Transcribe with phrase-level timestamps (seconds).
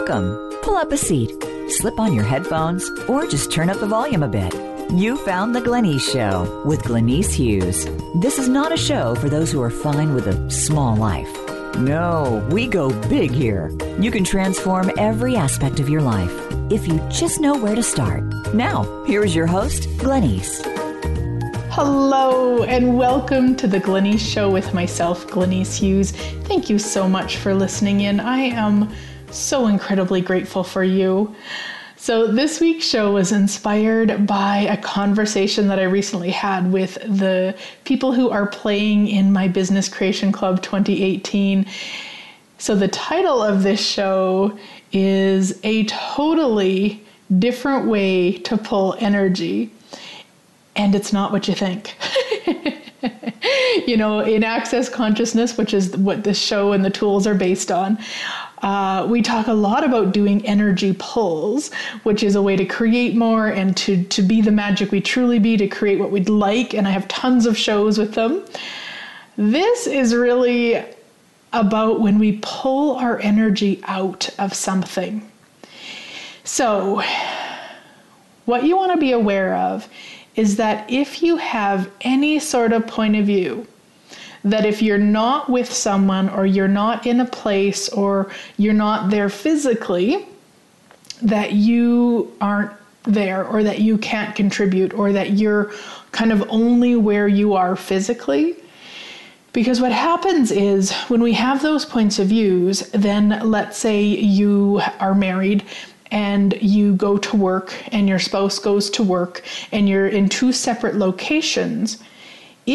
[0.00, 0.58] Welcome.
[0.62, 1.30] Pull up a seat,
[1.68, 4.54] slip on your headphones, or just turn up the volume a bit.
[4.92, 7.84] You found The Glenyce Show with Glenyce Hughes.
[8.14, 11.30] This is not a show for those who are fine with a small life.
[11.76, 13.70] No, we go big here.
[14.00, 16.32] You can transform every aspect of your life
[16.70, 18.24] if you just know where to start.
[18.54, 20.62] Now, here's your host, Glenyce.
[21.72, 26.12] Hello, and welcome to the Glenyce Show with myself, Glenyce Hughes.
[26.44, 28.18] Thank you so much for listening in.
[28.18, 28.90] I am
[29.30, 31.34] so incredibly grateful for you.
[31.96, 37.54] So, this week's show was inspired by a conversation that I recently had with the
[37.84, 41.66] people who are playing in my Business Creation Club 2018.
[42.56, 44.58] So, the title of this show
[44.92, 47.04] is A Totally
[47.38, 49.70] Different Way to Pull Energy.
[50.76, 51.96] And it's not what you think.
[53.86, 57.70] you know, in Access Consciousness, which is what this show and the tools are based
[57.70, 57.98] on,
[58.62, 63.16] uh, we talk a lot about doing energy pulls, which is a way to create
[63.16, 66.74] more and to, to be the magic we truly be, to create what we'd like.
[66.74, 68.44] And I have tons of shows with them.
[69.36, 70.84] This is really
[71.52, 75.26] about when we pull our energy out of something.
[76.44, 77.02] So,
[78.44, 79.88] what you want to be aware of
[80.36, 83.66] is that if you have any sort of point of view
[84.44, 89.10] that if you're not with someone or you're not in a place or you're not
[89.10, 90.26] there physically,
[91.22, 92.72] that you aren't
[93.04, 95.72] there or that you can't contribute or that you're
[96.12, 98.56] kind of only where you are physically.
[99.52, 104.80] Because what happens is when we have those points of views, then let's say you
[105.00, 105.64] are married
[106.10, 110.52] and you go to work and your spouse goes to work and you're in two
[110.52, 112.02] separate locations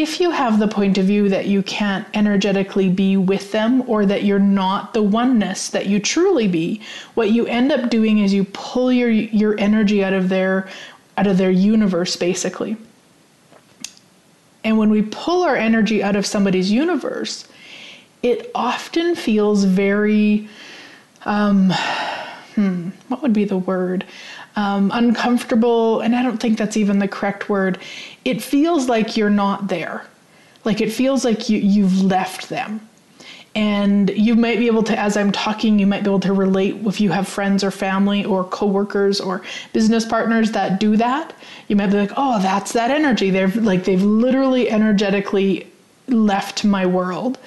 [0.01, 4.05] if you have the point of view that you can't energetically be with them or
[4.05, 6.81] that you're not the oneness that you truly be,
[7.13, 10.67] what you end up doing is you pull your your energy out of their
[11.15, 12.75] out of their universe basically.
[14.65, 17.47] And when we pull our energy out of somebody's universe,
[18.21, 20.49] it often feels very
[21.23, 21.71] um,
[22.55, 24.05] hmm, what would be the word?
[24.55, 27.79] Um, uncomfortable, and I don't think that's even the correct word.
[28.23, 30.05] It feels like you're not there.
[30.63, 32.87] Like it feels like you, you've left them.
[33.53, 36.75] And you might be able to, as I'm talking, you might be able to relate
[36.85, 41.33] if you have friends or family or coworkers or business partners that do that.
[41.69, 43.29] You might be like, oh, that's that energy.
[43.29, 45.71] They're like, they've literally energetically
[46.09, 47.37] left my world.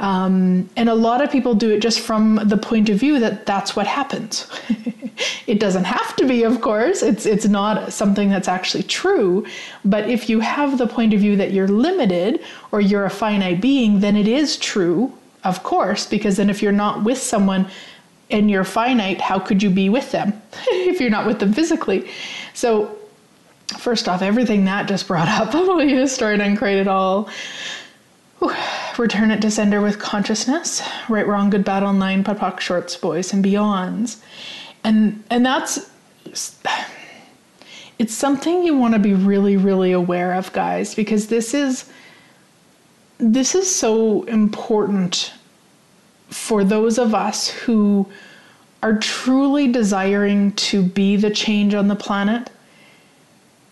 [0.00, 3.44] Um, and a lot of people do it just from the point of view that
[3.44, 4.50] that's what happens.
[5.46, 7.02] it doesn't have to be, of course.
[7.02, 9.46] It's it's not something that's actually true.
[9.84, 12.40] But if you have the point of view that you're limited
[12.72, 15.12] or you're a finite being, then it is true,
[15.44, 16.06] of course.
[16.06, 17.68] Because then if you're not with someone
[18.30, 20.32] and you're finite, how could you be with them
[20.68, 22.10] if you're not with them physically?
[22.54, 22.96] So
[23.78, 27.28] first off, everything that just brought up, want you to start and create it all.
[28.98, 30.82] Return it to sender with consciousness.
[31.08, 34.20] Right, wrong, good, bad, all nine, POD POC, shorts, boys, and beyonds.
[34.84, 35.90] And and that's
[37.98, 41.90] it's something you want to be really, really aware of, guys, because this is
[43.18, 45.34] this is so important
[46.30, 48.06] for those of us who
[48.82, 52.48] are truly desiring to be the change on the planet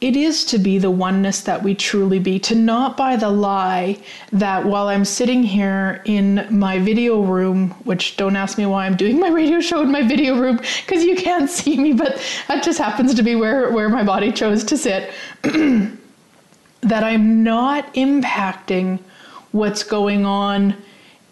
[0.00, 3.98] it is to be the oneness that we truly be, to not buy the lie
[4.30, 8.96] that while I'm sitting here in my video room, which don't ask me why I'm
[8.96, 12.62] doing my radio show in my video room, because you can't see me, but that
[12.62, 15.10] just happens to be where, where my body chose to sit,
[15.42, 19.00] that I'm not impacting
[19.50, 20.76] what's going on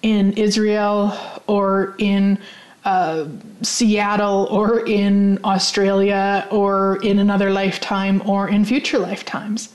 [0.02, 1.16] in Israel
[1.46, 2.38] or in
[2.86, 3.26] uh,
[3.62, 9.74] Seattle or in Australia or in another lifetime or in future lifetimes.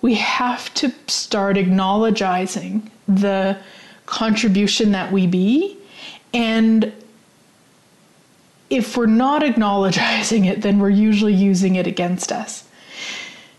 [0.00, 3.58] We have to start acknowledging the
[4.06, 5.76] contribution that we be.
[6.32, 6.92] And
[8.70, 12.64] if we're not acknowledging it, then we're usually using it against us.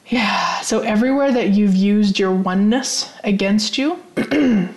[0.07, 4.01] Yeah, so everywhere that you've used your oneness against you,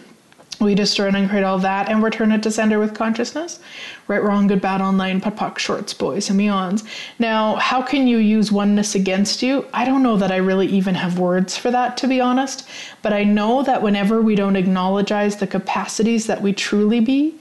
[0.61, 3.61] we destroy and uncreate all that and return it to sender with consciousness.
[4.09, 6.85] Right, wrong, good, bad, all nine, POD POC, shorts, boys, and beyonds.
[7.19, 9.67] Now, how can you use oneness against you?
[9.75, 12.69] I don't know that I really even have words for that, to be honest,
[13.03, 17.35] but I know that whenever we don't acknowledge the capacities that we truly be,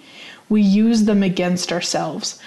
[0.49, 2.39] we use them against ourselves.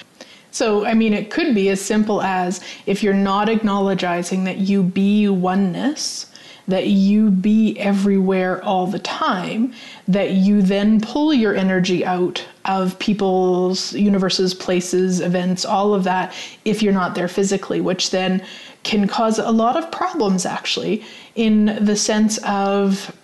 [0.50, 4.82] So, I mean, it could be as simple as if you're not acknowledging that you
[4.82, 6.26] be oneness,
[6.68, 9.72] that you be everywhere all the time,
[10.06, 16.34] that you then pull your energy out of people's universes, places, events, all of that
[16.64, 18.44] if you're not there physically, which then
[18.82, 21.04] can cause a lot of problems actually
[21.34, 23.17] in the sense of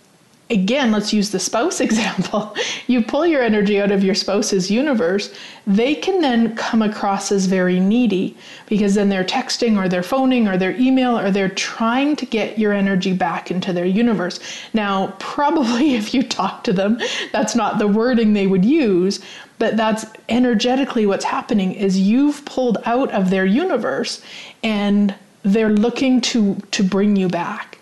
[0.55, 2.57] again, let's use the spouse example.
[2.87, 5.35] You pull your energy out of your spouse's universe,
[5.67, 8.37] they can then come across as very needy
[8.67, 12.59] because then they're texting or they're phoning or they're email or they're trying to get
[12.59, 14.41] your energy back into their universe.
[14.73, 17.01] Now, probably if you talk to them,
[17.33, 19.21] that's not the wording they would use,
[19.59, 24.23] but that's energetically what's happening is you've pulled out of their universe
[24.63, 27.79] and they're looking to to bring you back.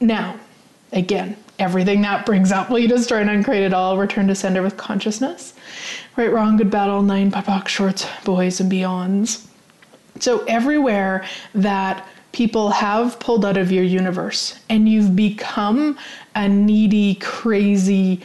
[0.00, 0.38] Now,
[0.92, 4.62] again, everything that brings up will you destroy and uncreate it all return to sender
[4.62, 5.54] with consciousness
[6.16, 9.46] right wrong good bad all nine POD shorts boys and beyonds
[10.20, 11.24] so everywhere
[11.54, 15.96] that people have pulled out of your universe and you've become
[16.34, 18.20] a needy crazy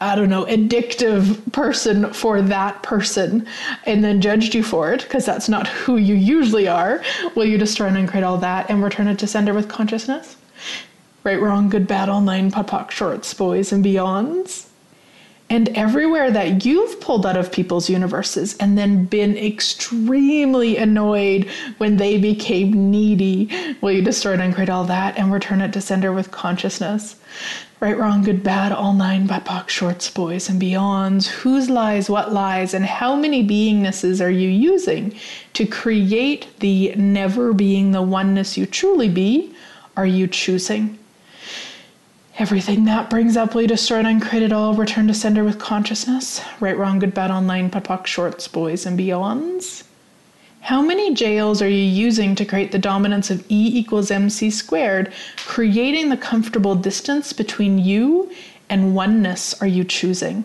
[0.00, 3.46] I don't know, addictive person for that person
[3.84, 7.02] and then judged you for it, because that's not who you usually are,
[7.34, 10.36] will you destroy and uncreate all that and return it to sender with consciousness?
[11.24, 14.68] Right, wrong, good, bad, all nine POD shorts, boys and beyonds.
[15.50, 21.48] And everywhere that you've pulled out of people's universes and then been extremely annoyed
[21.78, 25.80] when they became needy, will you destroy and uncreate all that and return it to
[25.80, 27.16] sender with consciousness?
[27.80, 31.26] Right, wrong, good, bad, all nine POD POC shorts, boys and beyonds.
[31.28, 35.14] Whose lies, what lies, and how many beingnesses are you using
[35.54, 39.54] to create the never being the oneness you truly be?
[39.96, 40.98] Are you choosing?
[42.38, 45.58] Everything that brings up, will you destroy and uncreate it all, return to sender with
[45.58, 46.40] consciousness?
[46.60, 49.82] Right, wrong, good, bad, all nine, POD shorts, boys and beyonds.
[50.60, 55.12] How many jails are you using to create the dominance of E equals mc squared,
[55.46, 58.30] creating the comfortable distance between you
[58.70, 60.44] and oneness are you choosing?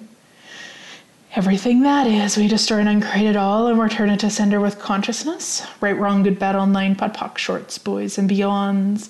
[1.35, 4.79] Everything that is, we destroy and uncreate it all and return it to sender with
[4.79, 5.63] consciousness.
[5.79, 9.09] Right, wrong, good, bad, all nine, POD shorts, boys and beyonds.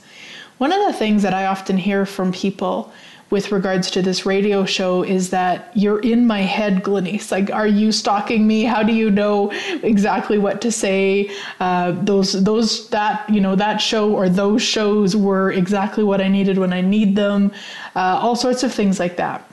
[0.64, 2.94] One of the things that I often hear from people
[3.30, 7.34] with regards to this radio show is that you're in my head, Glenyce.
[7.34, 8.64] Like, are you stalking me?
[8.64, 9.52] How do you know
[9.84, 11.30] exactly what to say?
[11.60, 16.30] Uh, those, those, that, you know, that show or those shows were exactly what I
[16.30, 17.52] needed when I need them.
[17.94, 19.46] Uh, all sorts of things like that,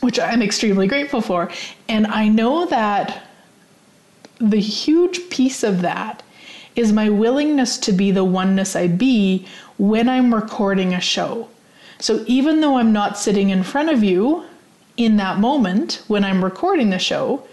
[0.00, 1.50] which I'm extremely grateful for.
[1.88, 3.26] And I know that
[4.38, 6.22] the huge piece of that
[6.76, 9.46] is my willingness to be the oneness I be
[9.78, 11.48] when I'm recording a show.
[11.98, 14.44] So even though I'm not sitting in front of you
[14.96, 17.46] in that moment when I'm recording the show,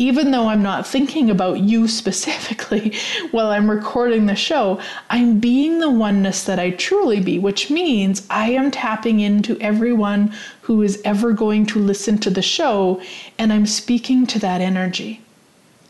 [0.00, 2.94] even though I'm not thinking about you specifically
[3.30, 4.80] while I'm recording the show,
[5.10, 10.32] I'm being the oneness that I truly be, which means I am tapping into everyone
[10.62, 13.00] who is ever going to listen to the show
[13.38, 15.20] and I'm speaking to that energy.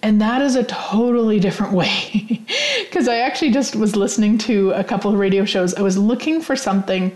[0.02, 2.42] And that is a totally different way.
[2.80, 5.74] Because I actually just was listening to a couple of radio shows.
[5.74, 7.14] I was looking for something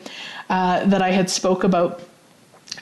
[0.48, 2.00] uh, that I had spoke about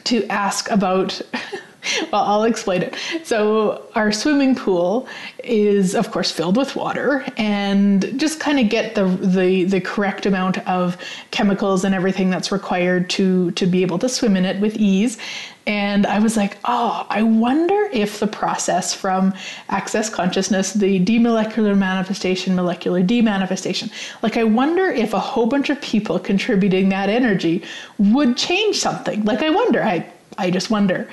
[0.05, 1.23] to ask about
[2.13, 2.95] well, I'll explain it.
[3.25, 5.09] So, our swimming pool
[5.43, 10.27] is, of course, filled with water, and just kind of get the, the the correct
[10.27, 10.97] amount of
[11.31, 15.19] chemicals and everything that's required to to be able to swim in it with ease.
[15.65, 19.33] And I was like, oh, I wonder if the process from
[19.69, 25.81] access consciousness, the demolecular manifestation, molecular demanifestation, like, I wonder if a whole bunch of
[25.81, 27.63] people contributing that energy
[27.99, 29.25] would change something.
[29.25, 30.05] Like, I wonder, I,
[30.37, 31.09] I just wonder.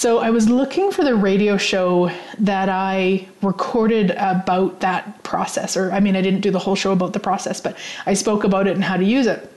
[0.00, 5.76] So I was looking for the radio show that I recorded about that process.
[5.76, 7.76] Or, I mean, I didn't do the whole show about the process, but
[8.06, 9.52] I spoke about it and how to use it.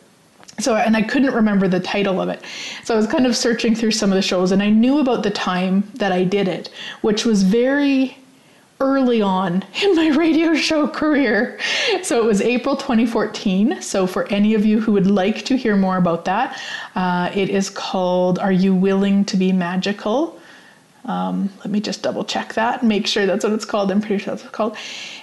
[0.60, 2.42] So, and I couldn't remember the title of it.
[2.84, 5.24] So I was kind of searching through some of the shows and I knew about
[5.24, 6.70] the time that I did it,
[7.04, 8.18] which was very
[8.84, 11.58] early on in my radio show career.
[12.04, 13.82] So it was April 2014.
[13.82, 16.62] So for any of you who would like to hear more about that,
[16.96, 20.40] uh, it is called Are You Willing to Be Magical?
[21.06, 23.92] Um, let me just double check that and make sure that's what it's called.
[23.92, 24.78] I'm pretty sure that's what it's called.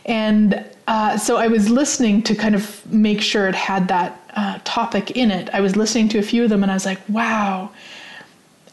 [0.05, 4.59] And uh, so I was listening to kind of make sure it had that uh,
[4.65, 5.49] topic in it.
[5.55, 7.71] I was listening to a few of them and I was like, wow,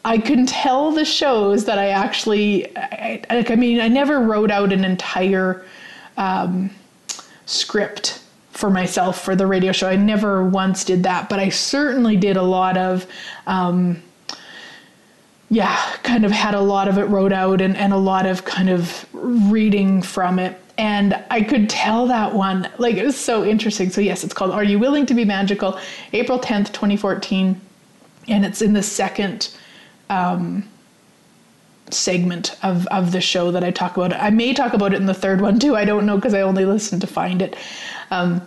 [0.07, 4.51] I can tell the shows that I actually, I, like, I mean, I never wrote
[4.51, 5.65] out an entire
[6.15, 6.69] um,
[7.45, 8.21] script
[8.51, 9.89] for myself for the radio show.
[9.89, 13.05] I never once did that, but I certainly did a lot of,
[13.47, 14.01] um,
[15.49, 18.45] yeah, kind of had a lot of it wrote out and, and a lot of
[18.45, 23.43] kind of reading from it And I could tell that one, like, it was so
[23.43, 23.89] interesting.
[23.89, 25.77] So, yes, it's called Are You Willing to Be Magical?
[26.13, 27.59] April 10th, 2014.
[28.29, 29.49] And it's in the second
[30.09, 30.67] um,
[31.89, 34.13] segment of, of the show that I talk about.
[34.13, 35.75] I may talk about it in the third one too.
[35.75, 37.55] I don't know because I only listened to find it.
[38.11, 38.41] Um,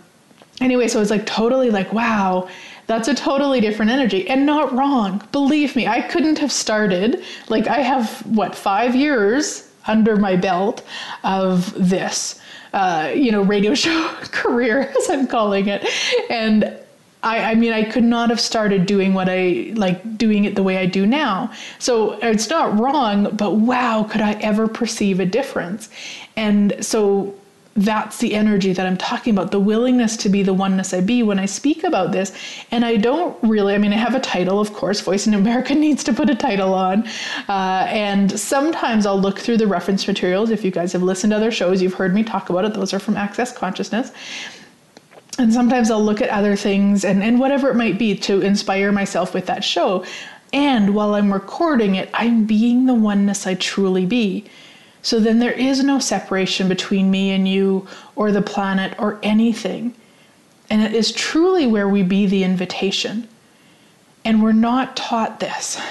[0.59, 2.47] anyway, so it's like totally like, wow,
[2.87, 5.25] that's a totally different energy and not wrong.
[5.31, 7.23] Believe me, I couldn't have started.
[7.49, 10.85] Like, I have, what, five years under my belt
[11.23, 12.39] of this,
[12.73, 15.87] uh, you know, radio show career, as I'm calling it.
[16.29, 16.77] And
[17.23, 20.63] I, I, mean, I could not have started doing what I like doing it the
[20.63, 21.51] way I do now.
[21.79, 25.89] So it's not wrong, but wow, could I ever perceive a difference?
[26.35, 27.35] And so
[27.75, 31.23] that's the energy that I'm talking about the willingness to be the oneness I be
[31.23, 32.33] when I speak about this.
[32.69, 35.73] And I don't really, I mean, I have a title, of course, Voice in America
[35.75, 37.07] needs to put a title on.
[37.47, 40.49] Uh, and sometimes I'll look through the reference materials.
[40.49, 42.73] If you guys have listened to other shows, you've heard me talk about it.
[42.73, 44.11] Those are from Access Consciousness.
[45.37, 48.91] And sometimes I'll look at other things and, and whatever it might be to inspire
[48.91, 50.05] myself with that show.
[50.53, 54.45] And while I'm recording it, I'm being the oneness I truly be.
[55.01, 59.95] So then there is no separation between me and you or the planet or anything.
[60.69, 63.27] And it is truly where we be the invitation.
[64.23, 65.81] And we're not taught this.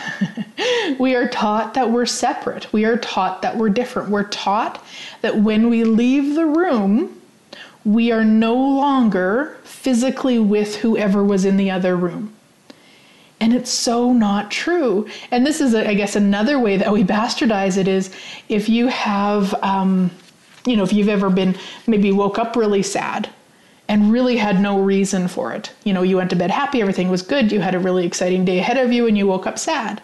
[1.01, 2.73] we are taught that we're separate.
[2.73, 4.11] We are taught that we're different.
[4.11, 4.85] We're taught
[5.23, 7.20] that when we leave the room,
[7.85, 12.35] we are no longer physically with whoever was in the other room.
[13.41, 15.09] And it's so not true.
[15.31, 18.15] And this is, I guess, another way that we bastardize it is
[18.51, 20.11] if you have, um,
[20.67, 21.57] you know, if you've ever been
[21.87, 23.31] maybe woke up really sad
[23.89, 25.73] and really had no reason for it.
[25.85, 28.45] You know, you went to bed happy, everything was good, you had a really exciting
[28.45, 30.01] day ahead of you, and you woke up sad.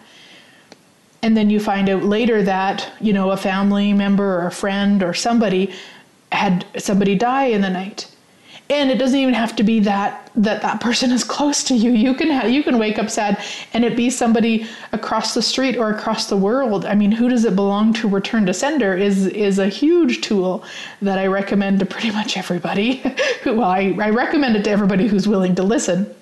[1.21, 5.01] And then you find out later that, you know, a family member or a friend
[5.01, 5.73] or somebody
[6.31, 8.11] had somebody die in the night.
[8.69, 11.91] And it doesn't even have to be that that that person is close to you.
[11.91, 13.41] You can ha- you can wake up sad
[13.73, 16.85] and it be somebody across the street or across the world.
[16.85, 18.09] I mean who does it belong to?
[18.09, 20.65] Return to sender is is a huge tool
[21.01, 23.01] that i recommend to pretty much everybody.
[23.45, 26.13] Well I, I recommend it to everybody who's willing to listen.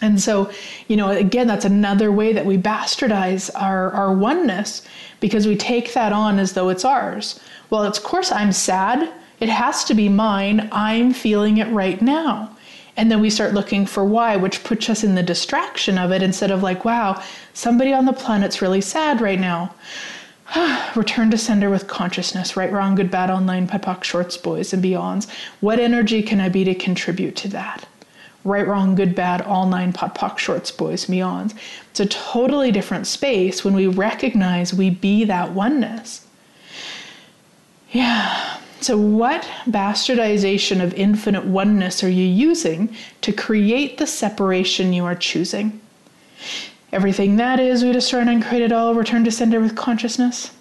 [0.00, 0.50] And so,
[0.86, 4.82] you know, again, that's another way that we bastardize our, our oneness
[5.18, 7.40] because we take that on as though it's ours.
[7.70, 10.68] Well, of course, I'm sad it has to be mine.
[10.72, 12.56] I'm feeling it right now.
[12.96, 16.20] And then we start looking for why, which puts us in the distraction of it
[16.20, 17.22] instead of like, wow,
[17.54, 19.72] somebody on the planet's really sad right now.
[20.96, 24.82] Return to sender with consciousness, right, wrong, good, bad, all nine, POD shorts, boys, and
[24.82, 25.30] beyonds.
[25.60, 27.86] What energy can I be to contribute to that?
[28.44, 31.54] Right, wrong, good, bad, all nine POD shorts, boys, beyonds.
[31.90, 36.26] It's a totally different space when we recognize we be that oneness.
[37.92, 38.58] Yeah.
[38.80, 45.16] So, what bastardization of infinite oneness are you using to create the separation you are
[45.16, 45.80] choosing?
[46.92, 50.52] Everything that is, we destroy and uncreate it all, return to sender with consciousness.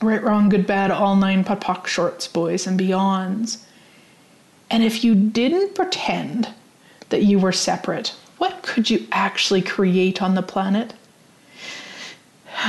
[0.00, 3.62] Right, wrong, good, bad, all nine POD shorts, boys, and beyonds.
[4.70, 6.48] And if you didn't pretend
[7.10, 10.94] that you were separate, what could you actually create on the planet?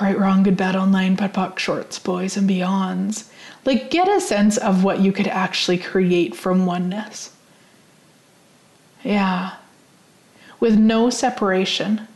[0.00, 3.28] right, wrong, good, bad, all nine POD shorts, boys, and beyonds
[3.68, 7.36] like, get a sense of what you could actually create from oneness.
[9.04, 9.56] Yeah.
[10.58, 12.08] With no separation.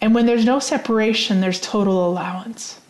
[0.00, 2.80] And when there's no separation, there's total allowance.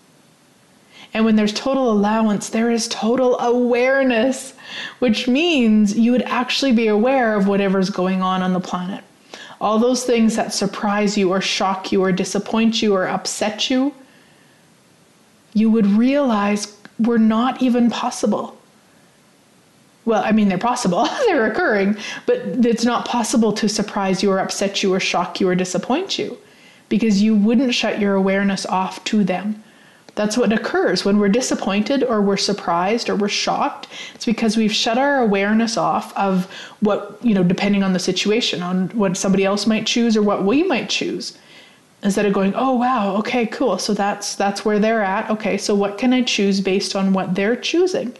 [1.12, 4.54] And when there's total allowance, there is total awareness,
[5.00, 9.02] which means you would actually be aware of whatever's going on on the planet.
[9.60, 13.92] All those things that surprise you or shock you or disappoint you or upset you,
[15.52, 18.56] you would realize were not even possible.
[20.04, 24.38] Well, I mean, they're possible, they're occurring, but it's not possible to surprise you or
[24.38, 26.38] upset you or shock you or disappoint you
[26.88, 29.62] because you wouldn't shut your awareness off to them.
[30.14, 33.86] That's what occurs when we're disappointed or we're surprised or we're shocked.
[34.14, 36.46] It's because we've shut our awareness off of
[36.80, 40.42] what, you know, depending on the situation, on what somebody else might choose or what
[40.44, 41.38] we might choose
[42.02, 45.74] instead of going oh wow okay cool so that's that's where they're at okay so
[45.74, 48.14] what can i choose based on what they're choosing?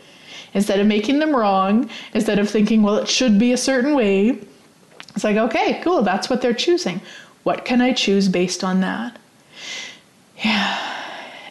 [0.54, 4.38] Instead of making them wrong instead of thinking well it should be a certain way
[5.14, 7.00] it's like okay cool that's what they're choosing.
[7.44, 9.18] What can i choose based on that?
[10.42, 10.94] Yeah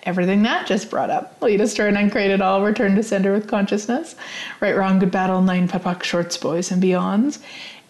[0.07, 1.39] everything that just brought up.
[1.41, 4.15] Lead us turn and create it all return to sender with consciousness.
[4.61, 7.39] Right wrong good battle nine POD shorts boys and beyonds.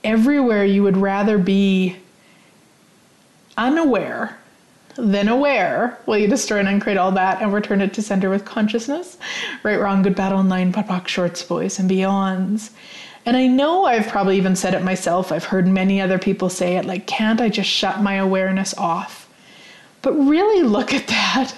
[0.04, 1.96] Everywhere you would rather be
[3.58, 4.38] unaware
[4.98, 5.98] then aware.
[6.06, 9.18] Will you destroy and uncreate all that and return it to center with consciousness?
[9.64, 12.72] Right, wrong, good, bad, all nine, POD shorts, boys, and beyonds.
[13.26, 15.32] And I know I've probably even said it myself.
[15.32, 19.30] I've heard many other people say it like, can't I just shut my awareness off?
[20.02, 21.54] But really look at that.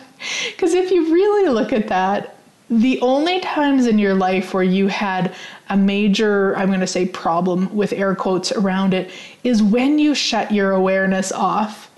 [0.47, 2.35] Because if you really look at that,
[2.69, 5.33] the only times in your life where you had
[5.69, 9.11] a major, I'm going to say problem with air quotes around it,
[9.43, 11.88] is when you shut your awareness off.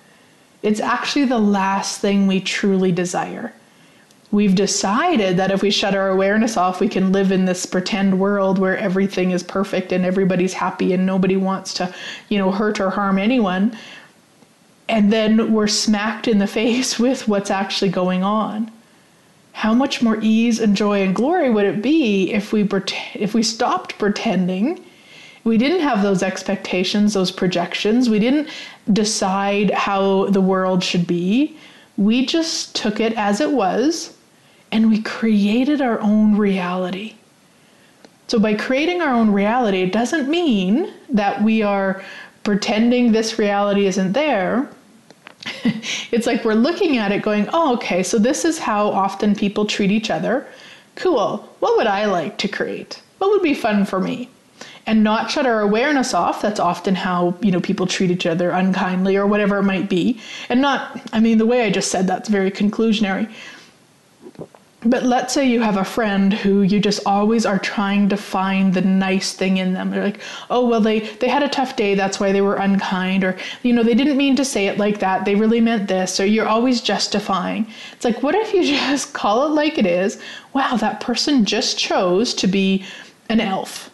[0.61, 3.53] It's actually the last thing we truly desire.
[4.31, 8.19] We've decided that if we shut our awareness off, we can live in this pretend
[8.19, 11.93] world where everything is perfect and everybody's happy and nobody wants to,
[12.29, 13.77] you know, hurt or harm anyone.
[14.87, 18.71] And then we're smacked in the face with what's actually going on
[19.53, 22.67] how much more ease and joy and glory would it be if we
[23.15, 24.83] if we stopped pretending
[25.43, 28.49] we didn't have those expectations those projections we didn't
[28.93, 31.57] decide how the world should be
[31.97, 34.15] we just took it as it was
[34.71, 37.15] and we created our own reality
[38.27, 42.03] so by creating our own reality it doesn't mean that we are
[42.43, 44.69] pretending this reality isn't there
[46.11, 49.65] it's like we're looking at it going, oh, okay, so this is how often people
[49.65, 50.47] treat each other.
[50.95, 51.37] Cool.
[51.59, 53.01] What would I like to create?
[53.17, 54.29] What would be fun for me?
[54.87, 56.41] And not shut our awareness off.
[56.41, 60.19] That's often how, you know, people treat each other unkindly or whatever it might be.
[60.49, 63.31] And not, I mean, the way I just said that's very conclusionary.
[64.83, 68.73] But let's say you have a friend who you just always are trying to find
[68.73, 69.91] the nice thing in them.
[69.91, 70.19] They're like,
[70.49, 73.73] "Oh, well they they had a tough day, that's why they were unkind," or you
[73.73, 75.23] know, they didn't mean to say it like that.
[75.23, 76.19] They really meant this.
[76.19, 77.67] Or you're always justifying.
[77.93, 80.19] It's like, what if you just call it like it is?
[80.53, 82.83] Wow, that person just chose to be
[83.29, 83.90] an elf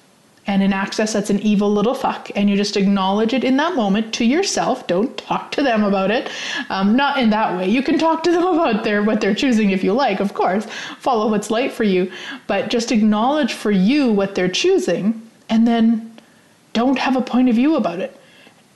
[0.47, 2.31] and in access that's an evil little fuck.
[2.35, 4.87] And you just acknowledge it in that moment to yourself.
[4.87, 6.31] Don't talk to them about it.
[6.69, 7.69] Um, not in that way.
[7.69, 10.65] You can talk to them about their what they're choosing if you like of course.
[10.99, 12.11] Follow what's light for you.
[12.47, 15.21] But just acknowledge for you what they're choosing.
[15.49, 16.17] And then
[16.73, 18.19] don't have a point of view about it.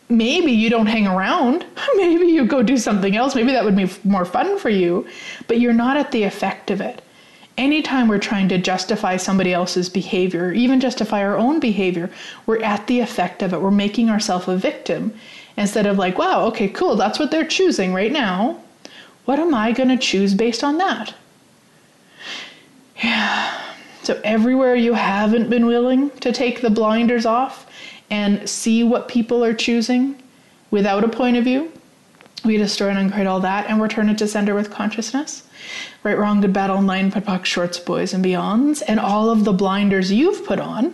[0.09, 1.65] Maybe you don't hang around.
[1.95, 3.33] Maybe you go do something else.
[3.33, 5.07] Maybe that would be more fun for you.
[5.47, 7.01] But you're not at the effect of it
[7.57, 12.09] anytime we're trying to justify somebody else's behavior, even justify our own behavior,
[12.45, 13.61] we're at the effect of it.
[13.61, 15.13] We're making ourselves a victim
[15.57, 18.61] instead of like, wow, okay, cool, that's what they're choosing right now.
[19.25, 21.13] What am I going to choose based on that?
[23.03, 23.61] Yeah.
[24.03, 27.67] So, everywhere you haven't been willing to take the blinders off
[28.09, 30.21] and see what people are choosing
[30.71, 31.71] without a point of view,
[32.43, 35.43] we destroy and uncreate all that and return it to sender with consciousness.
[36.03, 39.53] Right, wrong, good, bad, all nine, POD shorts, boys, and beyonds, and all of the
[39.53, 40.93] blinders you've put on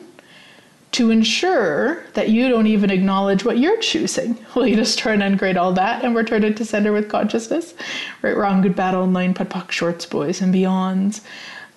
[0.94, 4.38] to ensure that you don't even acknowledge what you're choosing.
[4.56, 7.74] Will you destroy and uncreate all that and return it to sender with consciousness?
[8.22, 11.22] Right, wrong, good, bad, all nine, POD shorts, boys, and beyonds.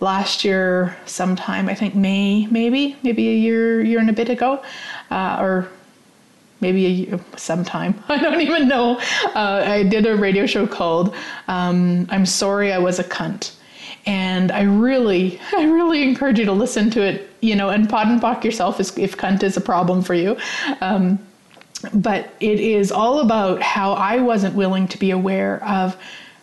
[0.01, 4.63] Last year, sometime, I think May, maybe, maybe a year, year and a bit ago,
[5.11, 5.69] uh, or
[6.61, 8.03] maybe a, sometime.
[8.09, 8.99] I don't even know.
[9.35, 11.15] Uh, I did a radio show called
[11.49, 13.53] um, "I'm Sorry I Was a Cunt,"
[14.07, 17.31] and I really, I really encourage you to listen to it.
[17.41, 20.37] You know, and POD and POC yourself if, if cunt is a problem for you.
[20.83, 21.19] Um,
[21.95, 25.97] but it is all about how I wasn't willing to be aware of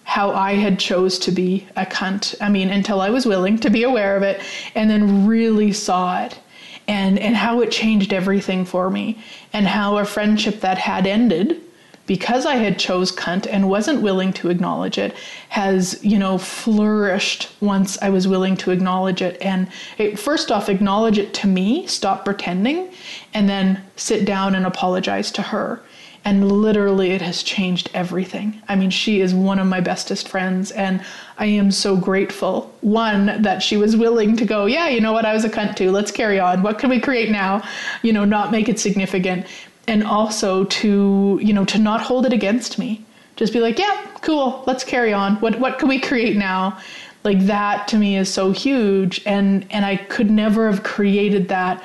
[0.04, 2.34] how I had chose to be a cunt.
[2.42, 4.42] I mean, until I was willing to be aware of it
[4.74, 6.40] and then really saw it
[6.88, 9.18] and and how it changed everything for me
[9.54, 11.62] and how a friendship that had ended
[12.08, 15.14] because I had chose cunt and wasn't willing to acknowledge it
[15.50, 19.40] has, you know, flourished once I was willing to acknowledge it.
[19.42, 22.92] And it, first off acknowledge it to me, stop pretending,
[23.34, 25.82] and then sit down and apologize to her
[26.28, 28.62] and literally it has changed everything.
[28.68, 31.02] I mean, she is one of my bestest friends, and
[31.38, 32.76] I am so grateful.
[32.82, 35.78] One, that she was willing to go, yeah, you know what, I was a cunt
[35.78, 36.64] too, let's carry on.
[36.64, 37.64] What can we create now?
[38.02, 39.48] You know, not make it significant.
[39.88, 43.06] And also to, you know, to not hold it against me.
[43.38, 45.38] Just be like, yeah, cool, let's carry on.
[45.38, 46.78] What what can we create now?
[47.24, 51.82] Like that to me is so huge and and I could never have created that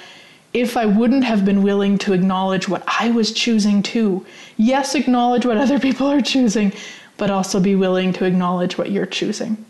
[0.54, 4.24] if I wouldn't have been willing to acknowledge what I was choosing too.
[4.56, 6.72] Yes, acknowledge what other people are choosing,
[7.16, 9.64] but also be willing to acknowledge what you're choosing.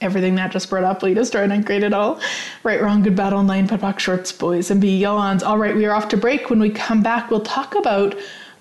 [0.00, 2.20] Everything that just brought up, us try and create it all.
[2.62, 5.42] Right, wrong, good, bad, all nine, POD shorts, boys, and beyonds.
[5.42, 6.50] All right, we are off to break.
[6.50, 8.14] When we come back, we'll talk about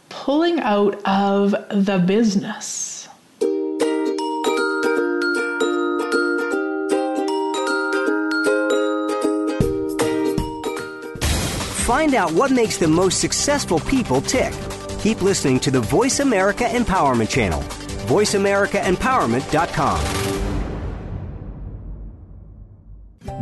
[0.10, 2.93] pulling out of the business.
[11.84, 14.54] Find out what makes the most successful people tick.
[15.00, 17.62] Keep listening to the Voice America Empowerment Channel.
[18.08, 20.00] voiceamericaempowerment.com.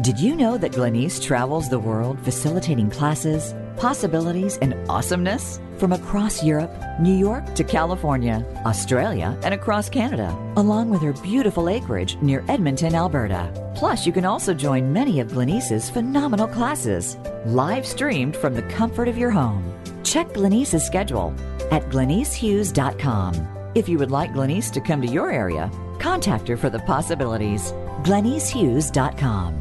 [0.02, 5.60] Did you know that Glenyce travels the world facilitating classes, possibilities, and awesomeness?
[5.78, 11.70] From across Europe, New York to California, Australia, and across Canada, along with her beautiful
[11.70, 13.52] acreage near Edmonton, Alberta.
[13.76, 19.08] Plus, you can also join many of Glenyce's phenomenal classes, live streamed from the comfort
[19.08, 19.64] of your home.
[20.04, 21.34] Check Glenyce's schedule
[21.72, 23.48] at glenycehughes.com.
[23.74, 27.72] If you would like Glenyce to come to your area, contact her for the possibilities.
[28.04, 29.61] glenycehughes.com.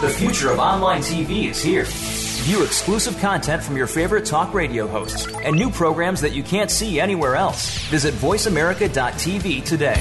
[0.00, 1.84] The future of online TV is here.
[1.86, 6.70] View exclusive content from your favorite talk radio hosts and new programs that you can't
[6.70, 7.78] see anywhere else.
[7.88, 10.00] Visit VoiceAmerica.tv today.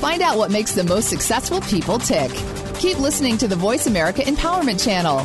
[0.00, 2.32] Find out what makes the most successful people tick.
[2.80, 5.20] Keep listening to the Voice America Empowerment Channel.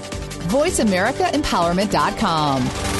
[0.50, 2.99] VoiceAmericaEmpowerment.com.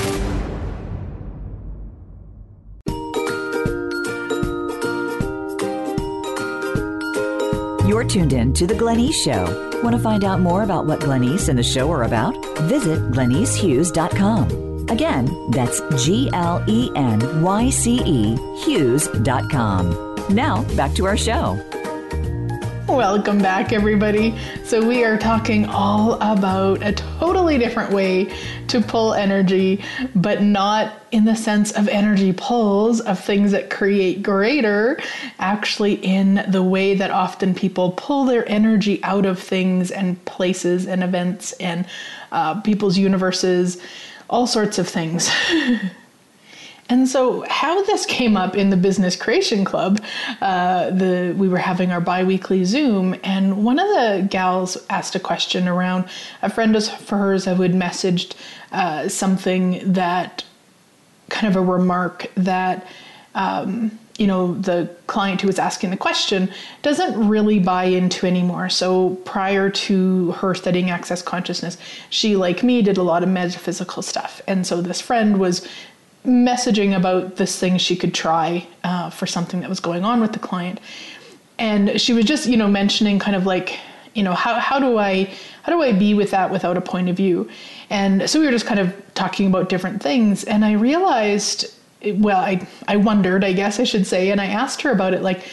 [8.10, 9.82] tuned in to The Glenyce Show.
[9.84, 12.36] Want to find out more about what Glenyce and the show are about?
[12.64, 14.90] Visit glenycehughes.com.
[14.90, 20.16] Again, that's G L E N Y C E Hughes.com.
[20.30, 21.58] Now, back to our show.
[22.90, 24.36] Welcome back, everybody.
[24.64, 28.34] So, we are talking all about a totally different way
[28.68, 29.84] to pull energy,
[30.16, 35.00] but not in the sense of energy pulls, of things that create greater,
[35.38, 40.88] actually, in the way that often people pull their energy out of things and places
[40.88, 41.86] and events and
[42.32, 43.80] uh, people's universes,
[44.32, 45.30] all sorts of things.
[46.90, 50.02] And so, how this came up in the Business Creation Club,
[50.42, 55.20] uh, the we were having our biweekly Zoom, and one of the gals asked a
[55.20, 56.10] question around
[56.42, 58.34] a friend of hers who had messaged
[58.72, 60.44] uh, something that
[61.30, 62.88] kind of a remark that.
[63.36, 68.68] Um, you know, the client who was asking the question doesn't really buy into anymore.
[68.68, 71.78] So prior to her studying access consciousness,
[72.10, 74.42] she, like me, did a lot of metaphysical stuff.
[74.46, 75.66] And so this friend was
[76.26, 80.34] messaging about this thing she could try uh, for something that was going on with
[80.34, 80.80] the client.
[81.58, 83.78] And she was just you know mentioning kind of like
[84.14, 85.32] you know how, how do i
[85.64, 87.50] how do i be with that without a point of view?
[87.90, 91.74] And so we were just kind of talking about different things and i realized
[92.16, 95.22] well i i wondered i guess i should say and i asked her about it
[95.22, 95.44] like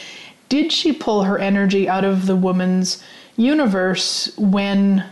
[0.49, 3.03] did she pull her energy out of the woman's
[3.35, 5.05] universe when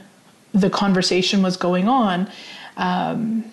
[0.54, 2.30] the conversation was going on?
[2.78, 3.52] Um,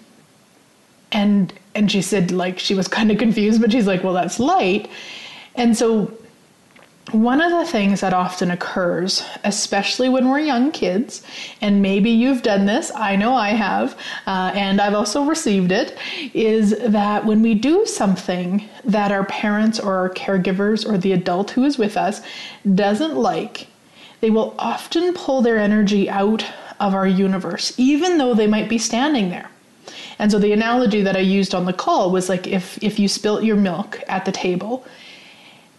[1.10, 4.38] and and she said like she was kind of confused but she's like well that's
[4.38, 4.88] light
[5.54, 6.12] and so
[7.10, 11.22] one of the things that often occurs, especially when we're young kids,
[11.60, 15.98] and maybe you've done this, I know I have, uh, and I've also received it,
[16.32, 21.50] is that when we do something that our parents or our caregivers or the adult
[21.50, 22.22] who is with us
[22.74, 23.66] doesn't like,
[24.20, 26.46] they will often pull their energy out
[26.78, 29.50] of our universe, even though they might be standing there.
[30.18, 33.08] And so the analogy that I used on the call was like if if you
[33.08, 34.84] spilt your milk at the table,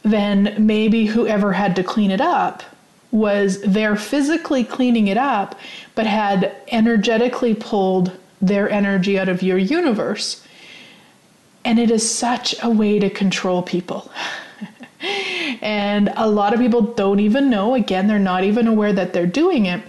[0.03, 2.63] then maybe whoever had to clean it up
[3.11, 5.57] was there physically cleaning it up,
[5.93, 10.45] but had energetically pulled their energy out of your universe.
[11.63, 14.11] And it is such a way to control people.
[15.61, 19.27] and a lot of people don't even know, again, they're not even aware that they're
[19.27, 19.81] doing it.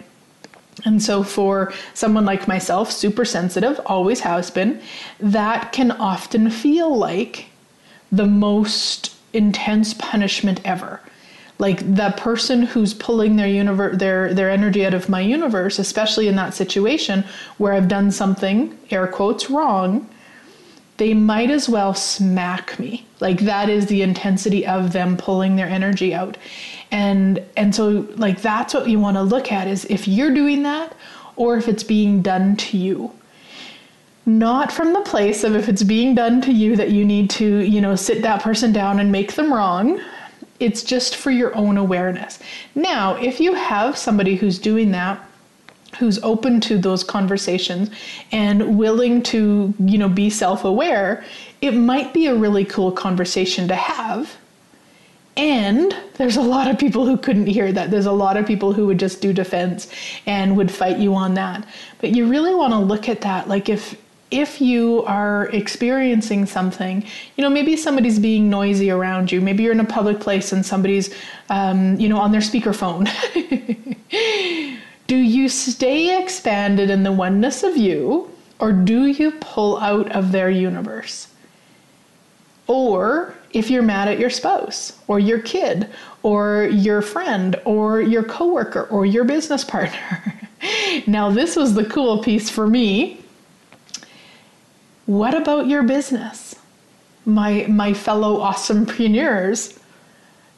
[0.85, 4.81] And so, for someone like myself, super sensitive, always has been,
[5.19, 7.47] that can often feel like
[8.13, 11.01] the most intense punishment ever.
[11.59, 16.29] Like the person who's pulling their universe, their their energy out of my universe, especially
[16.29, 17.25] in that situation
[17.59, 20.09] where I've done something, air quotes, wrong,
[20.97, 23.07] they might as well smack me.
[23.21, 26.37] Like that is the intensity of them pulling their energy out
[26.95, 30.63] and and so like that's what you want to look at is if you're doing
[30.63, 30.95] that
[31.35, 33.13] or if it's being done to you.
[34.27, 37.59] Not from the place of if it's being done to you that you need to
[37.59, 40.01] you know sit that person down and make them wrong.
[40.61, 42.39] It's just for your own awareness.
[42.77, 45.29] Now if you have somebody who's doing that
[45.99, 47.89] who's open to those conversations
[48.33, 51.25] and willing to, you know, be self-aware,
[51.61, 54.37] it might be a really cool conversation to have.
[55.37, 57.91] And there's a lot of people who couldn't hear that.
[57.91, 59.89] There's a lot of people who would just do defense
[60.27, 61.67] and would fight you on that.
[62.01, 63.97] But you really want to look at that like if
[64.31, 67.05] if you are experiencing something,
[67.37, 69.41] you know, maybe somebody's being noisy around you.
[69.41, 71.15] Maybe you're in a public place and somebody's,
[71.51, 73.07] um, you know, on their speakerphone.
[75.07, 80.33] do you stay expanded in the oneness of you, or do you pull out of
[80.33, 81.29] their universe?
[82.67, 85.89] Or if you're mad at your spouse, or your kid,
[86.23, 90.49] or your friend, or your coworker, or your business partner.
[91.07, 93.25] now, this was the cool piece for me
[95.07, 96.57] what about your business?
[97.27, 99.79] My, my fellow awesomepreneurs,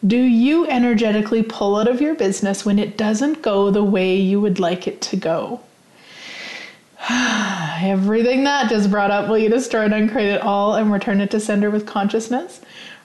[0.07, 4.41] do you energetically pull out of your business when it doesn't go the way you
[4.41, 5.61] would like it to go?
[7.81, 11.31] Everything that just brought up, will you destroy and uncreate it all and return it
[11.31, 12.61] to sender with consciousness?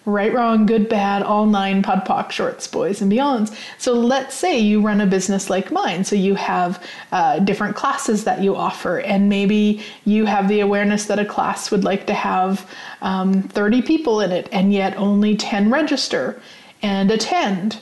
[0.06, 3.56] right, wrong, good, bad, all nine POD POC shorts, boys and beyonds.
[3.78, 6.04] So let's say you run a business like mine.
[6.04, 11.06] So you have uh, different classes that you offer, and maybe you have the awareness
[11.06, 12.68] that a class would like to have
[13.02, 16.42] um, 30 people in it, and yet only 10 register
[16.82, 17.80] and attend.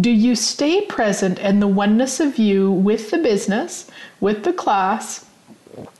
[0.00, 5.26] Do you stay present in the oneness of you with the business, with the class,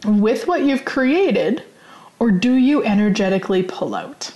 [0.05, 1.63] with what you've created,
[2.19, 4.33] or do you energetically pull out?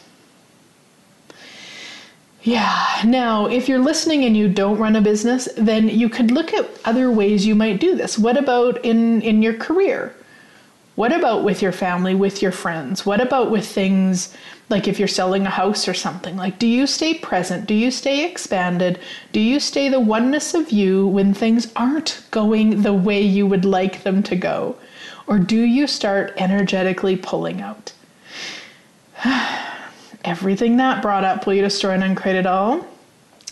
[2.43, 3.03] Yeah.
[3.05, 6.69] Now, if you're listening and you don't run a business, then you could look at
[6.85, 8.19] other ways you might do this.
[8.19, 10.15] What about in in your career?
[10.95, 13.05] What about with your family, with your friends?
[13.05, 14.35] What about with things
[14.69, 16.37] like if you're selling a house or something?
[16.37, 17.67] Like do you stay present?
[17.67, 18.99] Do you stay expanded?
[19.33, 23.65] Do you stay the oneness of you when things aren't going the way you would
[23.65, 24.77] like them to go?
[25.27, 27.93] Or do you start energetically pulling out?
[30.25, 32.87] everything that brought up Will You Destroy and Uncreate It All?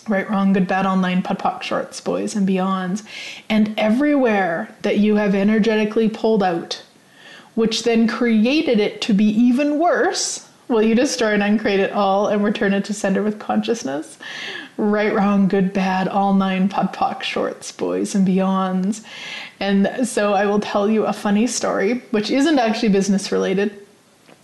[0.09, 3.02] Right, wrong, good, bad, all nine POD shorts, boys and beyonds.
[3.48, 6.83] And everywhere that you have energetically pulled out,
[7.57, 12.29] which then created it to be even worse, will you destroy and uncreate it all
[12.29, 14.18] and return it to sender with consciousness?
[14.76, 19.05] Right, wrong, good, bad, all nine POD POC shorts, boys and beyonds.
[19.59, 23.87] And so I will tell you a funny story, which isn't actually business related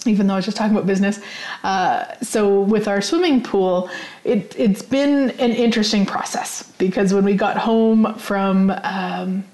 [0.06, 1.20] even though I was just talking about business.
[1.62, 3.90] Uh, so with our swimming pool,
[4.24, 9.44] it, has been an interesting process because when we got home from um,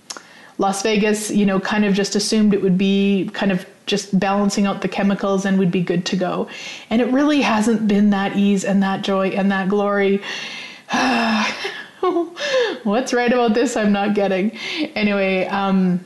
[0.59, 4.67] Las Vegas, you know, kind of just assumed it would be kind of just balancing
[4.67, 6.49] out the chemicals and we'd be good to go.
[6.91, 10.23] And it really hasn't been that ease and that joy and that glory.
[12.85, 13.77] What's right about this?
[13.77, 14.57] I'm not getting.
[14.95, 16.05] Anyway, um,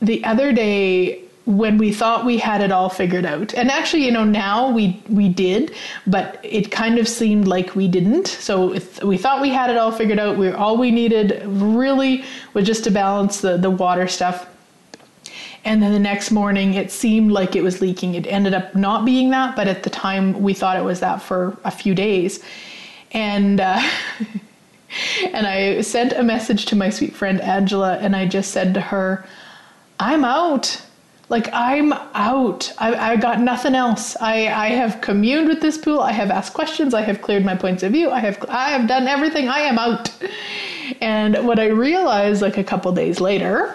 [0.00, 4.10] the other day, when we thought we had it all figured out and actually you
[4.10, 5.74] know now we we did
[6.06, 9.92] but it kind of seemed like we didn't so we thought we had it all
[9.92, 14.46] figured out we all we needed really was just to balance the the water stuff
[15.64, 19.04] and then the next morning it seemed like it was leaking it ended up not
[19.04, 22.42] being that but at the time we thought it was that for a few days
[23.12, 23.80] and uh,
[25.32, 28.80] and i sent a message to my sweet friend angela and i just said to
[28.80, 29.26] her
[29.98, 30.80] i'm out
[31.30, 32.70] like I'm out.
[32.78, 34.16] I, I got nothing else.
[34.20, 36.00] I, I have communed with this pool.
[36.00, 36.92] I have asked questions.
[36.92, 38.10] I have cleared my points of view.
[38.10, 39.48] I have I have done everything.
[39.48, 40.12] I am out.
[41.00, 43.74] And what I realized like a couple days later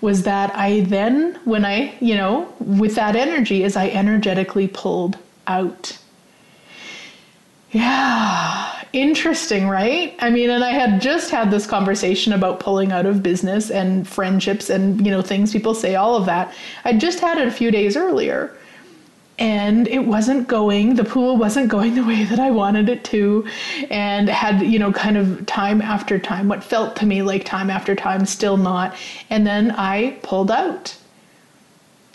[0.00, 5.18] was that I then when I, you know, with that energy is I energetically pulled
[5.46, 5.98] out.
[7.70, 10.14] Yeah interesting, right?
[10.20, 14.06] I mean, and I had just had this conversation about pulling out of business and
[14.06, 16.54] friendships and, you know, things people say, all of that.
[16.84, 18.56] I just had it a few days earlier.
[19.38, 23.46] And it wasn't going, the pool wasn't going the way that I wanted it to.
[23.90, 27.68] And had, you know, kind of time after time, what felt to me like time
[27.68, 28.94] after time, still not.
[29.30, 30.96] And then I pulled out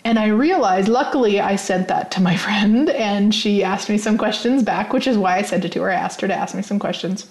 [0.04, 4.16] and I realized, luckily, I sent that to my friend and she asked me some
[4.16, 5.90] questions back, which is why I sent it to her.
[5.90, 7.26] I asked her to ask me some questions.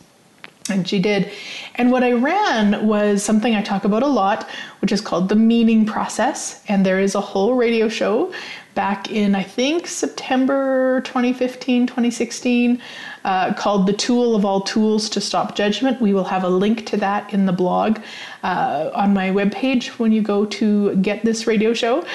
[0.70, 1.32] And she did.
[1.76, 4.48] And what I ran was something I talk about a lot,
[4.82, 6.64] which is called the meaning process.
[6.68, 8.34] And there is a whole radio show
[8.76, 12.82] back in, I think, September 2015, 2016,
[13.26, 16.00] uh, called The Tool of All Tools to Stop Judgment.
[16.00, 18.00] We will have a link to that in the blog
[18.44, 22.06] uh, on my webpage when you go to get this radio show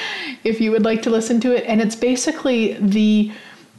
[0.44, 1.64] if you would like to listen to it.
[1.66, 3.32] And it's basically the,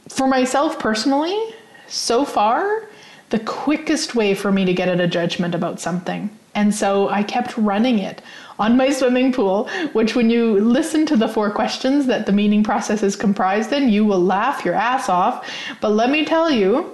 [0.09, 1.55] for myself personally,
[1.87, 2.87] so far,
[3.35, 7.21] the quickest way for me to get at a judgment about something And so I
[7.21, 8.21] kept running it
[8.57, 12.63] on my swimming pool, which, when you listen to the four questions that the meaning
[12.63, 15.45] process is comprised in, you will laugh your ass off.
[15.81, 16.89] But let me tell you,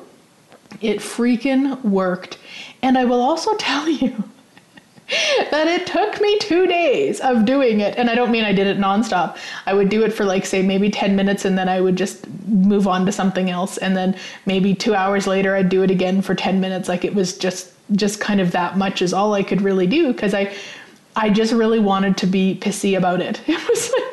[0.81, 2.39] it freaking worked.
[2.81, 4.23] And I will also tell you
[5.51, 7.97] that it took me two days of doing it.
[7.97, 9.37] And I don't mean I did it nonstop.
[9.65, 12.27] I would do it for, like, say, maybe 10 minutes and then I would just
[12.47, 13.77] move on to something else.
[13.77, 16.87] And then maybe two hours later, I'd do it again for 10 minutes.
[16.89, 20.13] Like, it was just just kind of that much is all I could really do
[20.13, 20.53] because I
[21.15, 23.41] I just really wanted to be pissy about it.
[23.47, 24.11] It was like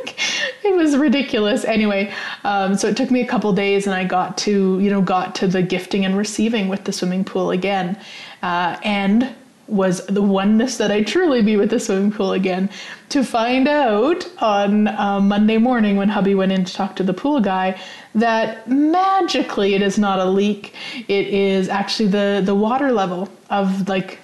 [0.64, 1.64] it was ridiculous.
[1.64, 2.12] Anyway,
[2.44, 5.34] um, so it took me a couple days, and I got to you know got
[5.37, 7.98] to the gifting and receiving with the swimming pool again,
[8.42, 9.32] uh, and
[9.68, 12.70] was the oneness that I truly be with the swimming pool again.
[13.11, 17.14] To find out on uh, Monday morning when hubby went in to talk to the
[17.14, 17.81] pool guy
[18.14, 20.74] that magically it is not a leak.
[21.09, 24.18] It is actually the the water level of like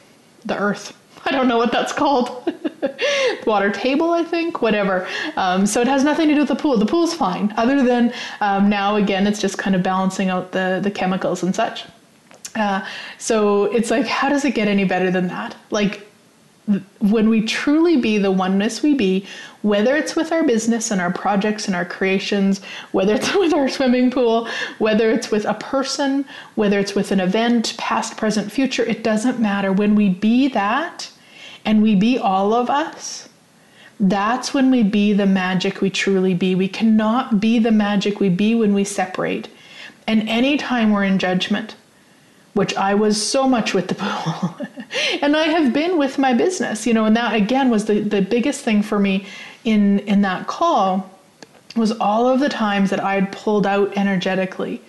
[0.45, 0.97] the earth.
[1.27, 2.53] I don't know what that's called.
[3.47, 5.09] water table, I think, whatever.
[5.37, 6.77] Um, so it has nothing to do with the pool.
[6.77, 10.81] The pool's fine, other than um, now again, it's just kind of balancing out the
[10.83, 11.85] the chemicals and such.
[12.55, 12.87] Uh,
[13.19, 15.57] so it's like, how does it get any better than that?
[15.71, 16.07] Like,
[17.01, 19.27] when we truly be the oneness we be,
[19.63, 22.63] whether it's with our business and our projects and our creations,
[22.93, 27.21] whether it's with our swimming pool, whether it's with a person, whether it's with an
[27.21, 29.73] event, past, present, future, it doesn't matter.
[29.73, 31.11] When we be that
[31.65, 33.29] and we be all of us,
[34.01, 36.55] that's when we be the magic we truly be.
[36.55, 39.49] We cannot be the magic we be when we separate.
[40.07, 41.77] And anytime we're in judgment,
[42.55, 44.57] which I was so much with the pool.
[45.23, 48.23] and I have been with my business, you know, and that again was the, the
[48.23, 49.27] biggest thing for me
[49.65, 51.11] in in that call
[51.77, 54.81] was all of the times that I had pulled out energetically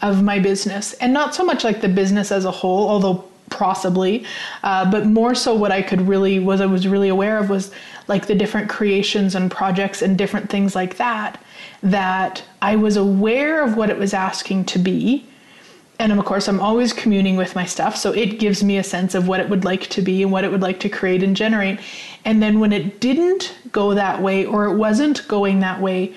[0.00, 0.92] of my business.
[0.94, 4.24] And not so much like the business as a whole, although possibly,
[4.62, 7.72] uh, but more so what I could really was I was really aware of was
[8.06, 11.42] like the different creations and projects and different things like that
[11.82, 15.26] that I was aware of what it was asking to be
[15.98, 19.14] and of course i'm always communing with my stuff so it gives me a sense
[19.14, 21.36] of what it would like to be and what it would like to create and
[21.36, 21.80] generate.
[22.24, 26.14] And then when it didn't go that way or it wasn't going that way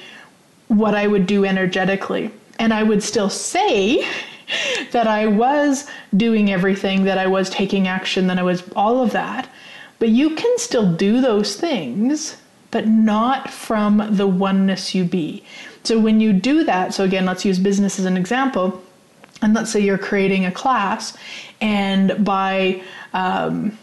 [0.67, 2.31] what i would do energetically.
[2.59, 4.07] And i would still say
[4.91, 9.11] that i was doing everything that i was taking action that i was all of
[9.11, 9.49] that.
[9.99, 12.37] But you can still do those things
[12.71, 15.43] but not from the oneness you be.
[15.83, 18.81] So when you do that so again let's use business as an example
[19.41, 21.17] and let's say you're creating a class
[21.59, 22.81] and by
[23.13, 23.77] um,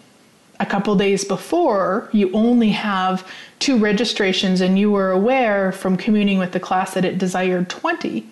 [0.60, 3.26] a couple days before you only have
[3.58, 8.26] two registrations and you were aware from communing with the class that it desired 20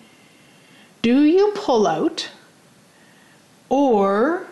[1.01, 2.29] do you pull out
[3.69, 4.47] or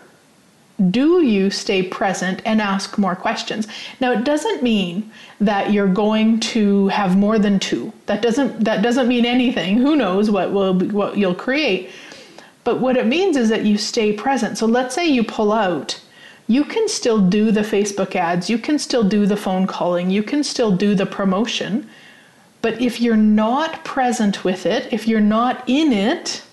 [0.92, 3.68] do you stay present and ask more questions?
[4.02, 5.10] Now it doesn't mean
[5.40, 7.94] that you're going to have more than two.
[8.08, 9.78] That doesn't that doesn't mean anything.
[9.78, 11.92] Who knows what will what you'll create
[12.66, 14.58] but what it means is that you stay present.
[14.58, 16.02] So let's say you pull out.
[16.48, 20.22] You can still do the Facebook ads, you can still do the phone calling, you
[20.22, 21.90] can still do the promotion.
[22.62, 26.44] But if you're not present with it, if you're not in it,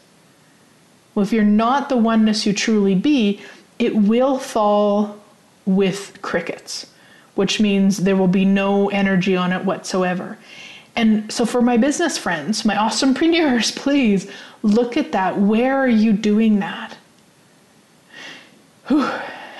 [1.14, 3.40] well, if you're not the oneness you truly be,
[3.78, 5.18] it will fall
[5.66, 6.90] with crickets,
[7.34, 10.38] which means there will be no energy on it whatsoever.
[10.96, 14.30] And so, for my business friends, my awesomepreneurs, please
[14.62, 15.38] look at that.
[15.38, 16.96] Where are you doing that?
[18.88, 19.08] Whew,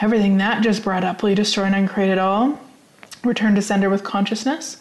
[0.01, 2.59] everything that just brought up, will you destroy and uncreate it all?
[3.25, 4.79] Return to sender with consciousness.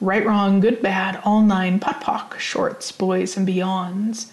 [0.00, 4.30] Right, wrong, good, bad, all nine, POD POC, shorts, boys, and beyonds.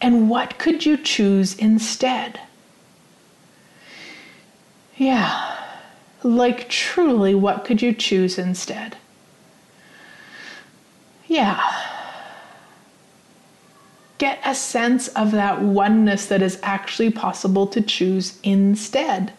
[0.00, 2.40] And what could you choose instead?
[4.96, 5.56] Yeah,
[6.22, 8.98] like truly, what could you choose instead?
[11.26, 11.62] Yeah.
[14.20, 19.32] Get a sense of that oneness that is actually possible to choose instead.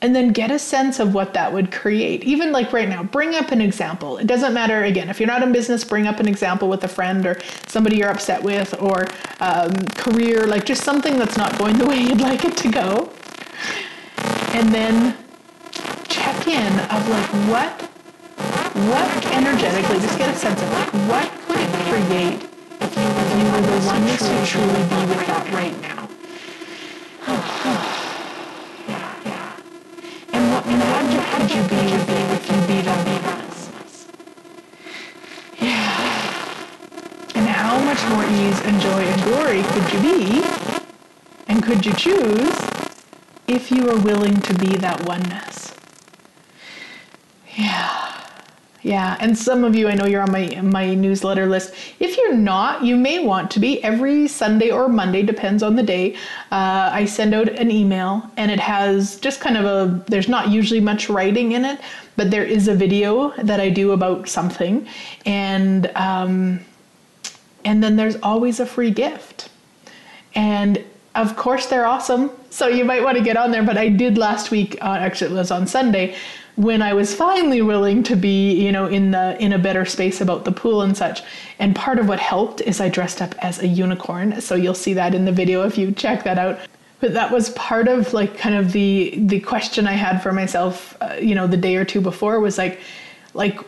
[0.00, 2.22] And then get a sense of what that would create.
[2.22, 4.16] Even like right now, bring up an example.
[4.16, 6.88] It doesn't matter, again, if you're not in business, bring up an example with a
[6.88, 9.08] friend or somebody you're upset with or
[9.40, 13.10] um, career, like just something that's not going the way you'd like it to go.
[14.54, 15.16] And then
[16.06, 17.88] check in of like what
[18.86, 22.48] what energetically, just get a sense of like, what could create
[23.52, 26.08] you, if you were the truly be with that right now?
[28.88, 29.56] yeah, yeah.
[30.32, 34.08] And what magic could you be with be if you be that oneness?
[35.60, 36.02] Yeah.
[37.34, 40.42] And how much more ease and joy and glory could you be
[41.48, 42.60] and could you choose
[43.46, 45.74] if you are willing to be that oneness?
[47.54, 48.21] Yeah.
[48.82, 51.72] Yeah, and some of you, I know you're on my my newsletter list.
[52.00, 53.82] If you're not, you may want to be.
[53.84, 56.14] Every Sunday or Monday depends on the day.
[56.50, 60.04] Uh, I send out an email, and it has just kind of a.
[60.08, 61.80] There's not usually much writing in it,
[62.16, 64.88] but there is a video that I do about something,
[65.26, 66.58] and um,
[67.64, 69.48] and then there's always a free gift,
[70.34, 72.32] and of course they're awesome.
[72.50, 73.62] So you might want to get on there.
[73.62, 74.76] But I did last week.
[74.80, 76.16] Uh, actually, it was on Sunday
[76.56, 80.20] when I was finally willing to be, you know, in the in a better space
[80.20, 81.22] about the pool and such.
[81.58, 84.40] And part of what helped is I dressed up as a unicorn.
[84.40, 86.58] So you'll see that in the video if you check that out.
[87.00, 90.96] But that was part of like kind of the the question I had for myself,
[91.00, 92.80] uh, you know, the day or two before was like
[93.34, 93.58] like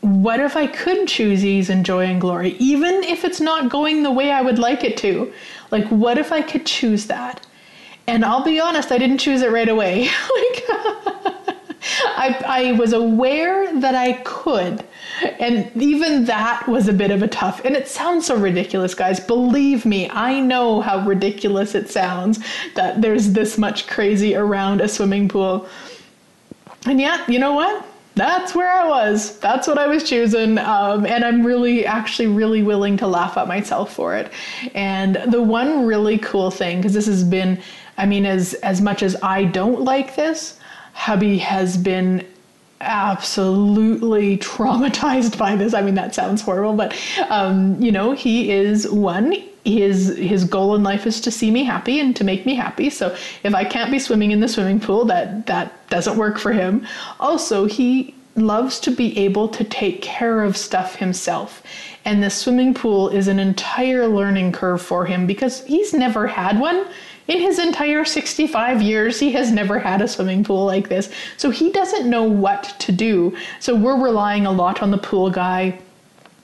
[0.00, 4.02] what if I could choose ease and joy and glory even if it's not going
[4.02, 5.32] the way I would like it to?
[5.70, 7.46] Like what if I could choose that?
[8.08, 10.08] And I'll be honest, I didn't choose it right away.
[10.36, 11.34] like
[12.04, 14.84] I, I was aware that I could.
[15.40, 17.64] And even that was a bit of a tough.
[17.64, 19.20] And it sounds so ridiculous, guys.
[19.20, 22.38] Believe me, I know how ridiculous it sounds
[22.74, 25.68] that there's this much crazy around a swimming pool.
[26.86, 27.86] And yet, you know what?
[28.14, 29.38] That's where I was.
[29.38, 30.58] That's what I was choosing.
[30.58, 34.30] Um, and I'm really, actually, really willing to laugh at myself for it.
[34.74, 37.60] And the one really cool thing, because this has been,
[37.96, 40.58] I mean, as as much as I don't like this,
[40.92, 42.26] hubby has been
[42.80, 45.74] absolutely traumatized by this.
[45.74, 46.96] I mean, that sounds horrible, but
[47.28, 49.34] um, you know, he is one.
[49.64, 52.90] His his goal in life is to see me happy and to make me happy.
[52.90, 56.52] So if I can't be swimming in the swimming pool, that that doesn't work for
[56.52, 56.84] him.
[57.20, 61.62] Also, he loves to be able to take care of stuff himself.
[62.04, 66.58] And the swimming pool is an entire learning curve for him because he's never had
[66.58, 66.86] one.
[67.28, 71.12] In his entire 65 years, he has never had a swimming pool like this.
[71.36, 73.36] So he doesn't know what to do.
[73.60, 75.78] So we're relying a lot on the pool guy.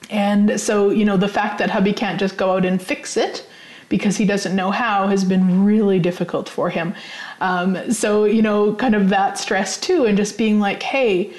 [0.09, 3.45] And so, you know, the fact that hubby can't just go out and fix it
[3.89, 6.95] because he doesn't know how has been really difficult for him.
[7.41, 11.33] Um, so, you know, kind of that stress too, and just being like, hey,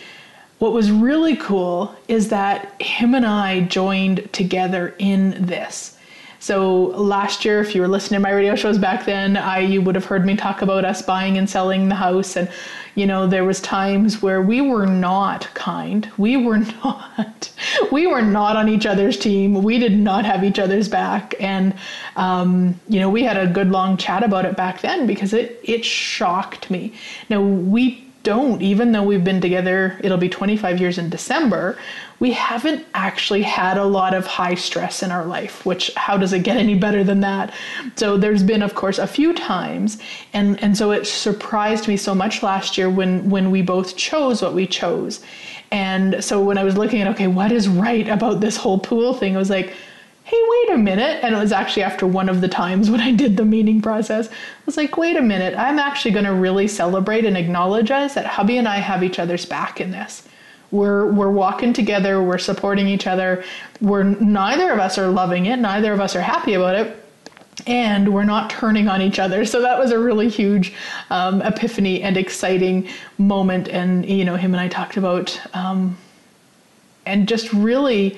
[0.58, 5.96] what was really cool is that him and I joined together in this.
[6.40, 9.82] So last year, if you were listening to my radio shows back then, I you
[9.82, 12.50] would have heard me talk about us buying and selling the house, and
[12.94, 16.10] you know there was times where we were not kind.
[16.16, 17.52] We were not.
[17.92, 19.62] We were not on each other's team.
[19.62, 21.74] We did not have each other's back, and
[22.16, 25.60] um, you know we had a good long chat about it back then because it
[25.62, 26.94] it shocked me.
[27.28, 31.78] Now we don't, even though we've been together, it'll be 25 years in December,
[32.18, 36.32] we haven't actually had a lot of high stress in our life, which how does
[36.32, 37.52] it get any better than that?
[37.96, 39.98] So there's been, of course, a few times,
[40.34, 44.42] and, and so it surprised me so much last year when, when we both chose
[44.42, 45.24] what we chose.
[45.70, 49.14] And so when I was looking at, okay, what is right about this whole pool
[49.14, 49.74] thing, I was like,
[50.30, 51.24] hey, wait a minute.
[51.24, 54.28] And it was actually after one of the times when I did the meeting process.
[54.28, 54.32] I
[54.64, 55.56] was like, wait a minute.
[55.58, 59.44] I'm actually going to really celebrate and acknowledge that hubby and I have each other's
[59.44, 60.28] back in this.
[60.70, 63.42] We're we're walking together, we're supporting each other.
[63.80, 66.96] We're neither of us are loving it, neither of us are happy about it.
[67.66, 69.44] And we're not turning on each other.
[69.44, 70.72] So that was a really huge
[71.10, 73.68] um, epiphany and exciting moment.
[73.68, 75.98] And, you know, him and I talked about um,
[77.04, 78.16] and just really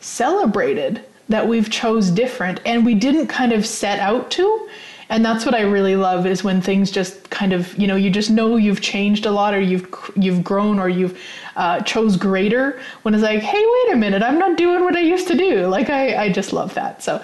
[0.00, 4.68] celebrated that we've chose different and we didn't kind of set out to.
[5.08, 8.08] And that's what I really love is when things just kind of you know you
[8.08, 11.20] just know you've changed a lot or you've you've grown or you've
[11.56, 15.00] uh, chose greater when it's like hey wait a minute I'm not doing what I
[15.00, 15.66] used to do.
[15.66, 17.02] Like I, I just love that.
[17.02, 17.22] So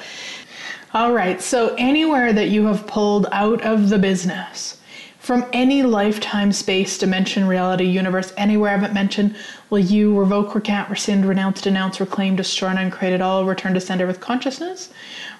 [0.92, 1.40] all right.
[1.40, 4.77] So anywhere that you have pulled out of the business
[5.28, 9.36] from any lifetime, space, dimension, reality, universe, anywhere I haven't mentioned,
[9.68, 13.80] will you revoke, recant, rescind, renounce, denounce, reclaim, destroy, and uncreate it all, return to
[13.82, 14.90] sender with consciousness?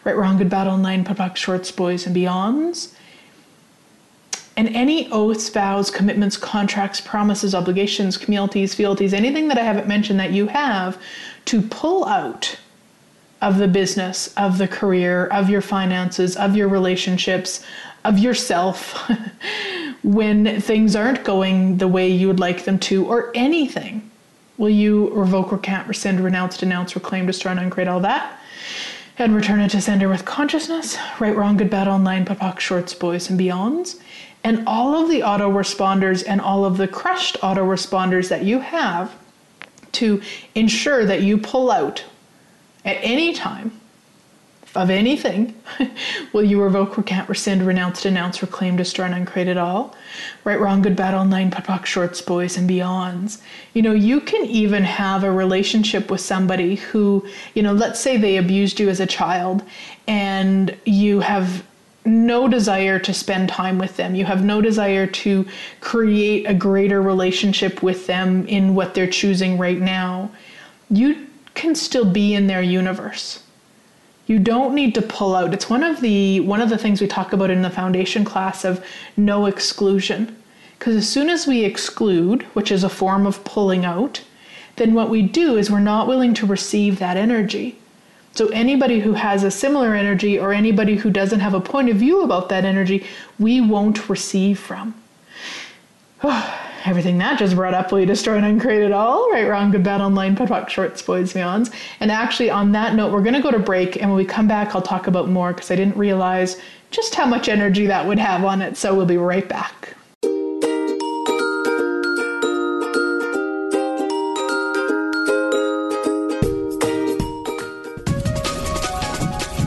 [0.04, 2.92] Right, wrong, good, bad, nine, POD POC, shorts, boys, and beyonds?
[4.58, 10.20] And any oaths, vows, commitments, contracts, promises, obligations, communities, fealties, anything that I haven't mentioned
[10.20, 11.00] that you have
[11.46, 12.58] to pull out
[13.40, 17.64] of the business, of the career, of your finances, of your relationships,
[18.04, 19.10] of yourself
[20.08, 24.10] when things aren't going the way you would like them to, or anything?
[24.56, 28.40] Will you revoke, recant, rescind, renounce, denounce, reclaim, destroy, and uncreate all that?
[29.18, 32.94] And return it to sender with consciousness, right, wrong, good, bad, all nine, POC, shorts,
[32.94, 34.00] boys, and beyonds.
[34.44, 39.14] And all of the autoresponders and all of the crushed autoresponders that you have
[39.92, 40.22] to
[40.54, 42.02] ensure that you pull out
[42.86, 43.77] at any time
[44.78, 45.60] of anything,
[46.32, 49.96] will you revoke, recant, rescind, renounce, denounce, reclaim, destroy, and uncreate it all?
[50.44, 53.40] Right, wrong, good, bad, all nine, POD shorts, boys, and beyonds.
[53.74, 58.16] You know, you can even have a relationship with somebody who, you know, let's say
[58.16, 59.64] they abused you as a child
[60.06, 61.64] and you have
[62.04, 64.14] no desire to spend time with them.
[64.14, 65.44] You have no desire to
[65.80, 70.30] create a greater relationship with them in what they're choosing right now.
[70.88, 73.42] You can still be in their universe.
[74.28, 75.54] You don't need to pull out.
[75.54, 78.62] It's one of the one of the things we talk about in the foundation class
[78.62, 78.84] of
[79.16, 80.36] no exclusion.
[80.78, 84.22] Because as soon as we exclude, which is a form of pulling out,
[84.76, 87.78] then what we do is we're not willing to receive that energy.
[88.34, 91.96] So, anybody who has a similar energy or anybody who doesn't have a point of
[91.96, 93.06] view about that energy,
[93.38, 94.94] we won't receive from.
[96.88, 99.30] Everything that just brought up will you destroy and uncreate it all?
[99.30, 101.70] Right, wrong, good, bad, all nine, POD shorts, boys, beyonds.
[102.00, 103.96] And actually, on that note, we're going to go to break.
[103.96, 106.58] And when we come back, I'll talk about more because I didn't realize
[106.90, 108.78] just how much energy that would have on it.
[108.78, 109.94] So, we'll be right back.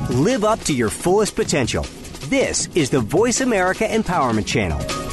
[0.10, 1.86] Live up to your fullest potential.
[2.30, 5.11] This is the Voice America Empowerment Channel.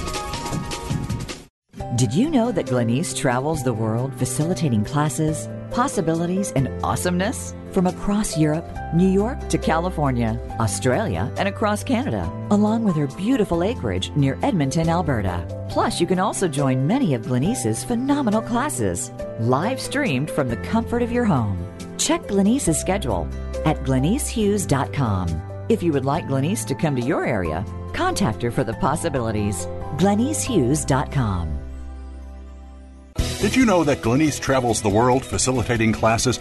[1.98, 7.56] Did you know that Glenyce travels the world facilitating classes, possibilities, and awesomeness?
[7.72, 13.64] From across Europe, New York to California, Australia, and across Canada, along with her beautiful
[13.64, 15.44] acreage near Edmonton, Alberta.
[15.68, 21.02] Plus, you can also join many of Glenyce's phenomenal classes, live streamed from the comfort
[21.02, 21.58] of your home.
[21.98, 23.26] Check Glenyce's schedule
[23.64, 25.64] at glenycehughes.com.
[25.68, 29.66] If you would like Glenyce to come to your area, contact her for the possibilities.
[29.96, 31.57] glenycehughes.com.
[33.40, 36.40] Did you know that Glenyce travels the world facilitating classes,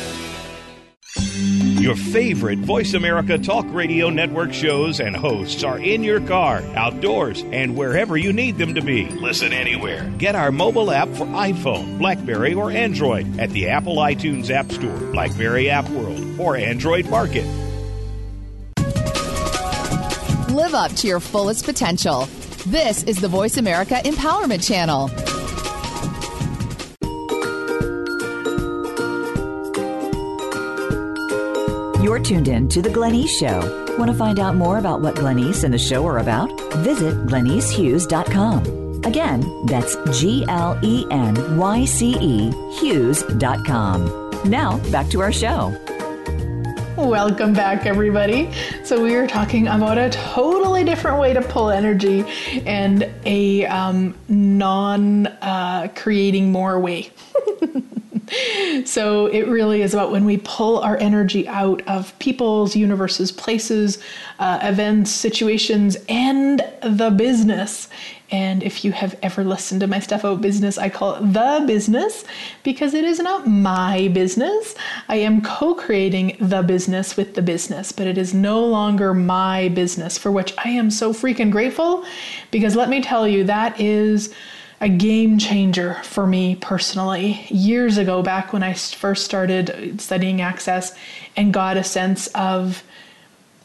[1.81, 7.43] Your favorite Voice America Talk Radio Network shows and hosts are in your car, outdoors,
[7.51, 9.07] and wherever you need them to be.
[9.09, 10.07] Listen anywhere.
[10.19, 14.95] Get our mobile app for iPhone, Blackberry, or Android at the Apple iTunes App Store,
[15.11, 17.45] Blackberry App World, or Android Market.
[20.51, 22.27] Live up to your fullest potential.
[22.67, 25.09] This is the Voice America Empowerment Channel.
[32.11, 33.95] You're tuned in to The Glenyce Show.
[33.97, 36.49] Want to find out more about what Glenyce and the show are about?
[36.79, 39.05] Visit glenycehughes.com.
[39.05, 42.51] Again, that's G L E N Y C E
[42.81, 44.41] Hughes.com.
[44.43, 45.73] Now, back to our show.
[46.97, 48.51] Welcome back, everybody.
[48.83, 52.25] So, we are talking about a totally different way to pull energy
[52.65, 57.09] and a um, non uh, creating more way.
[58.85, 64.01] so it really is about when we pull our energy out of people's, universes, places,
[64.39, 67.89] uh, events, situations, and the business.
[68.31, 71.65] And if you have ever listened to my stuff about business, I call it the
[71.67, 72.23] business
[72.63, 74.73] because it is not my business.
[75.09, 79.67] I am co creating the business with the business, but it is no longer my
[79.69, 82.05] business, for which I am so freaking grateful
[82.51, 84.33] because let me tell you, that is
[84.81, 87.45] a game changer for me personally.
[87.49, 90.95] Years ago, back when I first started studying access
[91.37, 92.83] and got a sense of,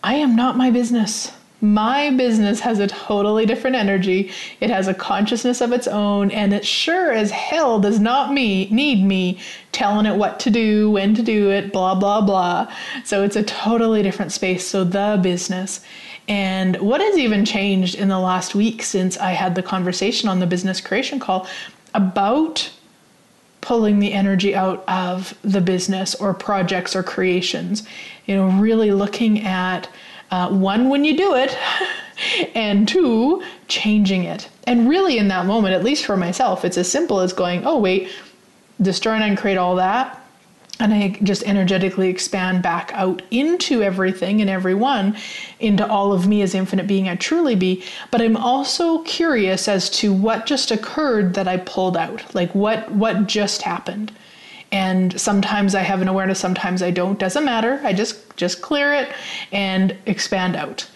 [0.04, 1.32] I am not my business.
[1.62, 4.30] My business has a totally different energy.
[4.60, 8.68] It has a consciousness of its own, and it sure as hell does not me
[8.70, 9.40] need me
[9.76, 12.72] telling it what to do, when to do it, blah blah blah.
[13.04, 14.66] So it's a totally different space.
[14.66, 15.80] So the business.
[16.28, 20.40] And what has even changed in the last week since I had the conversation on
[20.40, 21.46] the business creation call
[21.94, 22.72] about
[23.60, 27.86] pulling the energy out of the business or projects or creations?
[28.24, 29.88] You know, really looking at
[30.30, 31.56] uh, one, when you do it,
[32.54, 34.48] and two, changing it.
[34.64, 37.78] And really, in that moment, at least for myself, it's as simple as going, oh,
[37.78, 38.08] wait,
[38.80, 40.22] destroy and uncreate all that
[40.78, 45.16] and I just energetically expand back out into everything and everyone,
[45.58, 47.82] into all of me as infinite being I truly be.
[48.10, 52.90] But I'm also curious as to what just occurred that I pulled out, like what
[52.92, 54.12] what just happened.
[54.72, 57.18] and sometimes I have an awareness, sometimes I don't.
[57.18, 57.80] Doesn't matter.
[57.84, 59.08] I just just clear it
[59.52, 60.88] and expand out.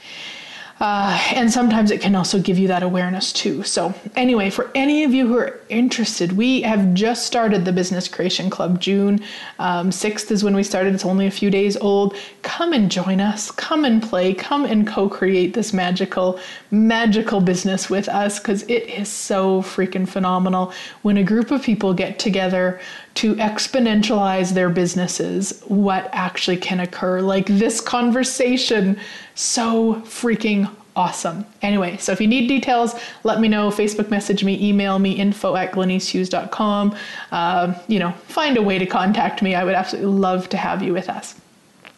[0.80, 3.62] Uh, and sometimes it can also give you that awareness too.
[3.62, 8.08] So, anyway, for any of you who are interested, we have just started the Business
[8.08, 8.80] Creation Club.
[8.80, 9.20] June
[9.58, 10.94] um, 6th is when we started.
[10.94, 12.16] It's only a few days old.
[12.40, 13.50] Come and join us.
[13.50, 14.32] Come and play.
[14.32, 20.08] Come and co create this magical, magical business with us because it is so freaking
[20.08, 20.72] phenomenal
[21.02, 22.80] when a group of people get together
[23.20, 27.20] to exponentialize their businesses, what actually can occur.
[27.20, 28.98] Like this conversation,
[29.34, 31.44] so freaking awesome.
[31.60, 33.68] Anyway, so if you need details, let me know.
[33.68, 36.96] Facebook message me, email me, info at glenycehughes.com.
[37.30, 39.54] Uh, you know, find a way to contact me.
[39.54, 41.34] I would absolutely love to have you with us.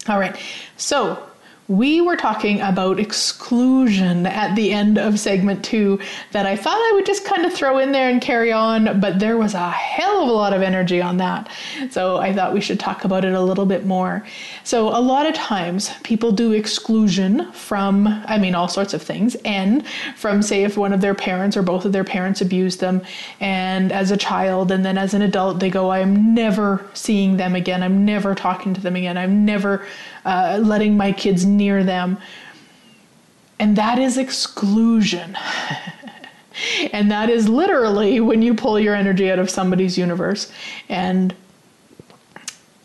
[0.08, 0.36] All right,
[0.76, 1.24] so
[1.72, 5.98] we were talking about exclusion at the end of segment two
[6.32, 9.18] that I thought I would just kind of throw in there and carry on, but
[9.18, 11.50] there was a hell of a lot of energy on that.
[11.88, 14.22] So I thought we should talk about it a little bit more.
[14.64, 19.34] So, a lot of times people do exclusion from, I mean, all sorts of things,
[19.44, 23.02] and from, say, if one of their parents or both of their parents abused them,
[23.40, 27.54] and as a child, and then as an adult, they go, I'm never seeing them
[27.54, 29.84] again, I'm never talking to them again, I'm never
[30.24, 32.18] uh, letting my kids near them.
[33.58, 35.36] And that is exclusion.
[36.92, 40.50] and that is literally when you pull your energy out of somebody's universe.
[40.88, 41.34] And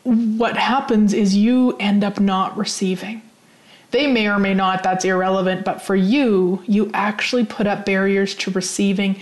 [0.04, 3.22] what happens is you end up not receiving.
[3.92, 8.36] They may or may not, that's irrelevant, but for you, you actually put up barriers
[8.36, 9.20] to receiving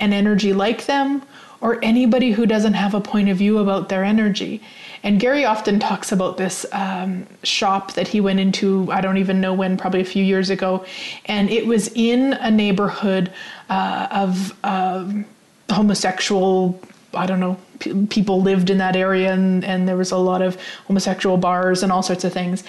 [0.00, 1.22] an energy like them
[1.60, 4.62] or anybody who doesn't have a point of view about their energy.
[5.04, 9.40] And Gary often talks about this um, shop that he went into, I don't even
[9.40, 10.84] know when, probably a few years ago.
[11.26, 13.32] And it was in a neighborhood
[13.68, 15.24] uh, of um,
[15.70, 16.80] homosexual,
[17.14, 20.40] I don't know, p- people lived in that area, and, and there was a lot
[20.40, 22.62] of homosexual bars and all sorts of things.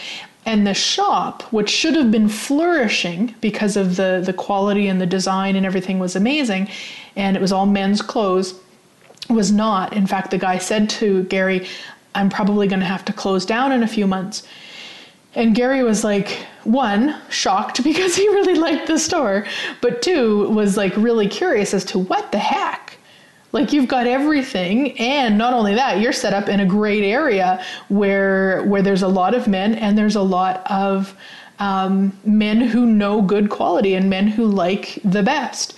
[0.46, 5.06] And the shop, which should have been flourishing because of the, the quality and the
[5.06, 6.68] design and everything was amazing,
[7.16, 8.56] and it was all men's clothes,
[9.30, 9.94] was not.
[9.94, 11.68] In fact, the guy said to Gary,
[12.16, 14.44] I'm probably going to have to close down in a few months.
[15.36, 19.46] And Gary was like, one, shocked because he really liked the store,
[19.82, 22.98] but two, was like really curious as to what the heck.
[23.52, 27.64] Like you've got everything, and not only that, you're set up in a great area
[27.88, 31.16] where where there's a lot of men and there's a lot of
[31.60, 35.76] um, men who know good quality and men who like the best.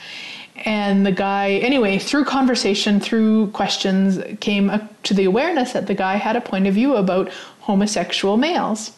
[0.64, 4.72] And the guy, anyway, through conversation, through questions, came
[5.04, 7.30] to the awareness that the guy had a point of view about
[7.62, 8.92] homosexual males.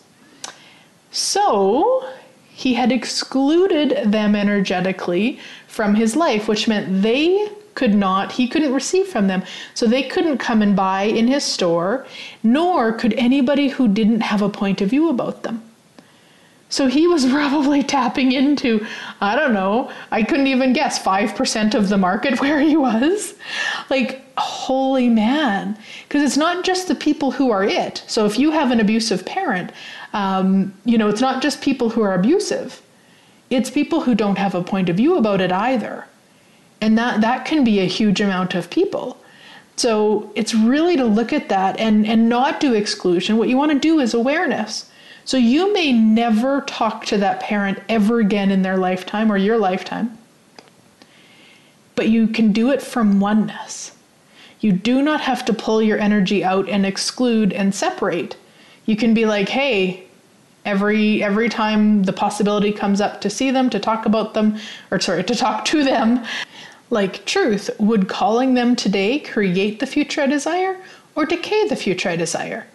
[1.11, 2.07] So
[2.47, 8.73] he had excluded them energetically from his life, which meant they could not, he couldn't
[8.73, 9.43] receive from them.
[9.73, 12.05] So they couldn't come and buy in his store,
[12.43, 15.63] nor could anybody who didn't have a point of view about them.
[16.69, 18.85] So he was probably tapping into,
[19.21, 23.35] I don't know, I couldn't even guess, 5% of the market where he was.
[23.89, 25.77] Like, holy man.
[26.07, 28.03] Because it's not just the people who are it.
[28.07, 29.71] So if you have an abusive parent,
[30.13, 32.81] um, you know, it's not just people who are abusive,
[33.49, 36.05] it's people who don't have a point of view about it either.
[36.81, 39.17] And that, that can be a huge amount of people.
[39.77, 43.37] So it's really to look at that and, and not do exclusion.
[43.37, 44.89] What you want to do is awareness.
[45.27, 49.57] So you may never talk to that parent ever again in their lifetime or your
[49.57, 50.17] lifetime,
[51.95, 53.91] but you can do it from oneness.
[54.61, 58.37] You do not have to pull your energy out and exclude and separate.
[58.85, 60.05] You can be like, hey,
[60.63, 64.57] every every time the possibility comes up to see them, to talk about them,
[64.91, 66.23] or sorry, to talk to them,
[66.89, 70.77] like truth, would calling them today create the future I desire
[71.15, 72.65] or decay the future I desire?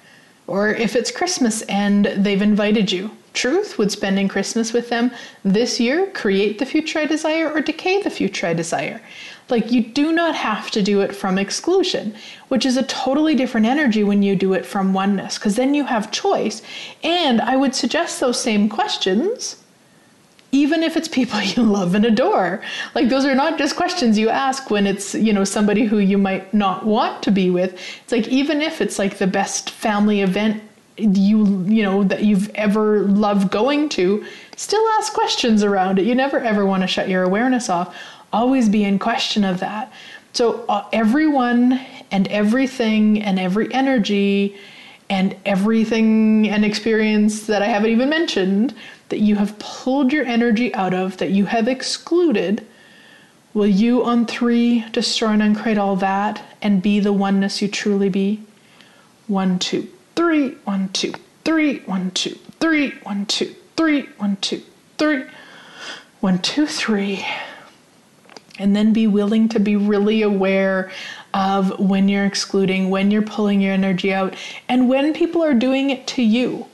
[0.53, 5.11] Or if it's Christmas and they've invited you, truth, would spending Christmas with them
[5.43, 9.01] this year create the future I desire or decay the future I desire?
[9.49, 12.15] Like, you do not have to do it from exclusion,
[12.49, 15.85] which is a totally different energy when you do it from oneness, because then you
[15.85, 16.61] have choice.
[17.03, 19.57] And I would suggest those same questions
[20.53, 22.63] even if it's people you love and adore.
[22.95, 26.19] Like those are not just questions you ask when it's, you know, somebody who you
[26.19, 27.75] might not want to be with.
[28.05, 30.63] It's like even if it's like the best family event
[30.99, 34.25] you you know that you've ever loved going to,
[34.57, 36.05] still ask questions around it.
[36.05, 37.97] You never ever want to shut your awareness off.
[38.33, 39.93] Always be in question of that.
[40.33, 41.81] So uh, everyone
[42.11, 44.57] and everything and every energy
[45.11, 48.75] and everything and experience that I haven't even mentioned
[49.13, 52.67] that you have pulled your energy out of, that you have excluded,
[53.53, 58.09] will you on three destroy and uncreate all that and be the oneness you truly
[58.09, 58.43] be?
[59.27, 61.13] one, two, three, one, two,
[61.45, 64.63] three, one, two, three, one, two, three, one, two,
[64.99, 65.25] three,
[66.21, 67.27] one, two, three.
[68.59, 70.91] And then be willing to be really aware
[71.35, 74.35] of when you're excluding, when you're pulling your energy out,
[74.69, 76.67] and when people are doing it to you.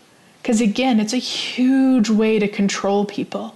[0.49, 3.55] Because again, it's a huge way to control people.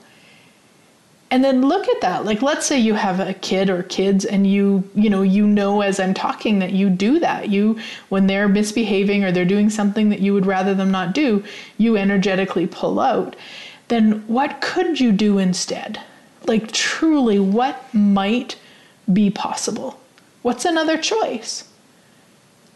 [1.30, 2.26] And then look at that.
[2.26, 5.80] Like let's say you have a kid or kids and you, you know, you know
[5.80, 7.48] as I'm talking that you do that.
[7.48, 7.80] You
[8.10, 11.42] when they're misbehaving or they're doing something that you would rather them not do,
[11.78, 13.36] you energetically pull out.
[13.88, 15.98] Then what could you do instead?
[16.44, 18.58] Like truly what might
[19.10, 19.98] be possible?
[20.42, 21.66] What's another choice?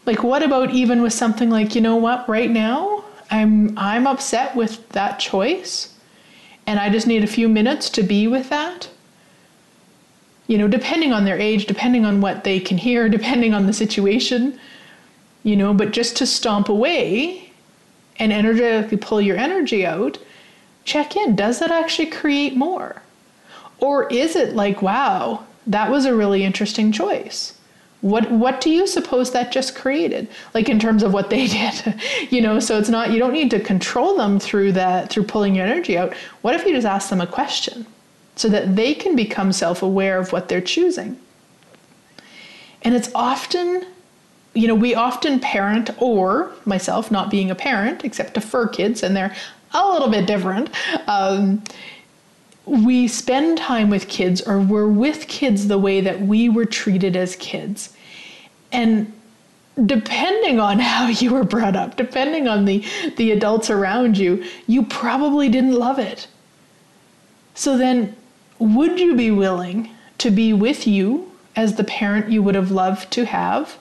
[0.07, 4.55] Like what about even with something like, you know what, right now I'm I'm upset
[4.55, 5.93] with that choice
[6.65, 8.89] and I just need a few minutes to be with that.
[10.47, 13.73] You know, depending on their age, depending on what they can hear, depending on the
[13.73, 14.59] situation,
[15.43, 17.51] you know, but just to stomp away
[18.17, 20.17] and energetically pull your energy out,
[20.83, 21.35] check in.
[21.35, 23.01] Does that actually create more?
[23.79, 27.56] Or is it like, wow, that was a really interesting choice?
[28.01, 30.27] What what do you suppose that just created?
[30.53, 32.59] Like in terms of what they did you know?
[32.59, 35.97] So it's not you don't need to control them through that through pulling your energy
[35.97, 36.13] out.
[36.41, 37.85] What if you just ask them a question
[38.35, 41.19] so that they can become self-aware of what they're choosing?
[42.83, 43.85] And it's often
[44.53, 49.03] you know we often parent or myself not being a parent except to fur kids
[49.03, 49.35] and they're
[49.73, 50.69] a little bit different
[51.07, 51.61] um,
[52.67, 57.15] we spend time with kids or we're with kids the way that we were treated
[57.15, 57.93] as kids.
[58.73, 59.13] And
[59.85, 62.83] depending on how you were brought up, depending on the,
[63.15, 66.27] the adults around you, you probably didn't love it.
[67.55, 68.15] So then,
[68.59, 73.11] would you be willing to be with you as the parent you would have loved
[73.11, 73.77] to have,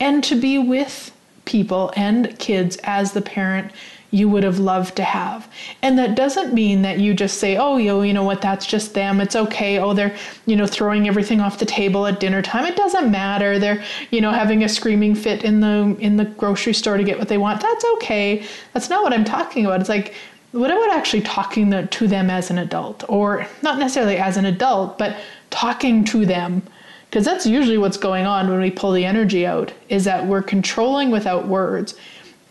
[0.00, 1.12] and to be with
[1.44, 3.70] people and kids as the parent
[4.14, 5.50] you would have loved to have.
[5.82, 8.94] And that doesn't mean that you just say, oh, yo, you know what, that's just
[8.94, 9.20] them.
[9.20, 9.80] It's okay.
[9.80, 10.14] Oh, they're,
[10.46, 12.64] you know, throwing everything off the table at dinner time.
[12.64, 13.58] It doesn't matter.
[13.58, 17.18] They're, you know, having a screaming fit in the in the grocery store to get
[17.18, 17.60] what they want.
[17.60, 18.46] That's okay.
[18.72, 19.80] That's not what I'm talking about.
[19.80, 20.14] It's like
[20.52, 24.96] what about actually talking to them as an adult or not necessarily as an adult,
[24.96, 25.16] but
[25.50, 26.62] talking to them
[27.10, 30.42] because that's usually what's going on when we pull the energy out is that we're
[30.42, 31.94] controlling without words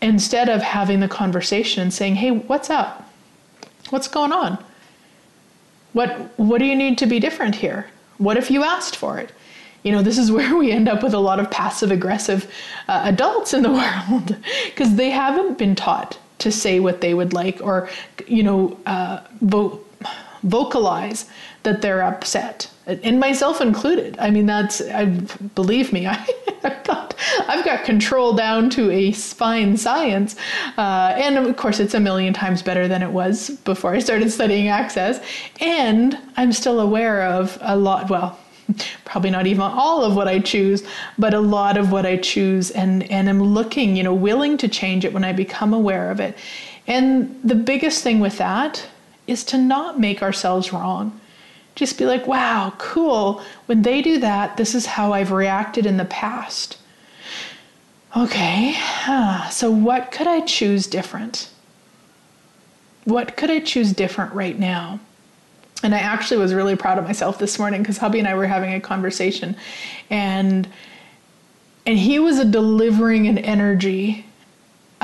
[0.04, 3.10] instead of having the conversation and saying, "Hey, what's up?
[3.90, 4.58] What's going on?
[5.92, 7.86] What what do you need to be different here?
[8.18, 9.32] What if you asked for it?"
[9.82, 12.52] You know, this is where we end up with a lot of passive aggressive
[12.88, 14.36] uh, adults in the world
[14.66, 17.88] because they haven't been taught to say what they would like or,
[18.26, 19.80] you know, uh, vo-
[20.42, 21.26] vocalize
[21.64, 24.16] that they're upset, and myself included.
[24.18, 26.14] I mean, that's I believe me, I,
[26.62, 27.14] have got
[27.48, 30.36] I've got control down to a fine science,
[30.78, 34.30] uh, and of course, it's a million times better than it was before I started
[34.30, 35.20] studying access,
[35.60, 38.08] and I'm still aware of a lot.
[38.08, 38.38] Well.
[39.04, 40.84] Probably not even all of what I choose,
[41.18, 44.68] but a lot of what I choose, and and I'm looking, you know, willing to
[44.68, 46.38] change it when I become aware of it.
[46.86, 48.86] And the biggest thing with that
[49.26, 51.20] is to not make ourselves wrong.
[51.74, 53.42] Just be like, wow, cool.
[53.66, 56.78] When they do that, this is how I've reacted in the past.
[58.16, 58.76] Okay,
[59.50, 61.50] so what could I choose different?
[63.04, 65.00] What could I choose different right now?
[65.82, 68.46] And I actually was really proud of myself this morning because hubby and I were
[68.46, 69.56] having a conversation
[70.10, 70.68] and
[71.86, 74.24] and he was delivering an energy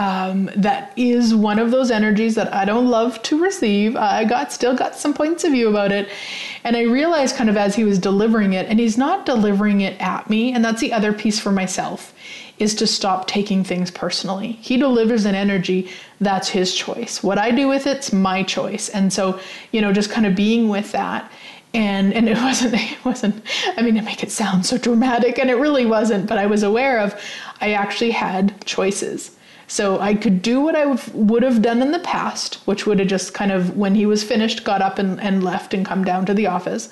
[0.01, 3.96] um, that is one of those energies that I don't love to receive.
[3.96, 6.09] I got still got some points of view about it,
[6.64, 10.01] and I realized kind of as he was delivering it, and he's not delivering it
[10.01, 12.14] at me, and that's the other piece for myself
[12.59, 14.53] is to stop taking things personally.
[14.62, 15.90] He delivers an energy
[16.20, 17.22] that's his choice.
[17.22, 19.38] What I do with it's my choice, and so
[19.70, 21.30] you know, just kind of being with that
[21.74, 23.44] and and it wasn't it wasn't
[23.76, 26.64] i mean to make it sound so dramatic and it really wasn't but i was
[26.64, 27.14] aware of
[27.61, 29.36] i actually had choices
[29.71, 33.07] so I could do what I would have done in the past, which would have
[33.07, 36.27] just kind of, when he was finished, got up and, and left and come down
[36.27, 36.89] to the office.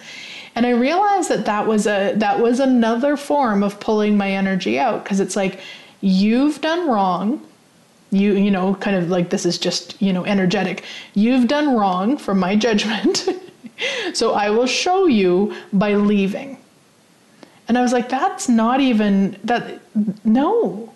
[0.54, 4.78] And I realized that that was a that was another form of pulling my energy
[4.78, 5.58] out because it's like
[6.00, 7.44] you've done wrong.
[8.10, 10.84] You you know kind of like this is just you know energetic.
[11.14, 13.28] You've done wrong from my judgment.
[14.14, 16.58] so I will show you by leaving.
[17.66, 19.80] And I was like that's not even that
[20.24, 20.92] no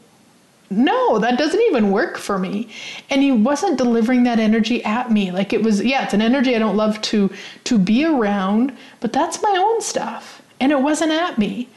[0.73, 2.69] no, that doesn't even work for me.
[3.11, 5.31] And he wasn't delivering that energy at me.
[5.31, 7.31] Like it was, yeah, it's an energy I don't love to
[7.65, 10.43] to be around, but that's my own stuff.
[10.61, 11.69] And it wasn't at me.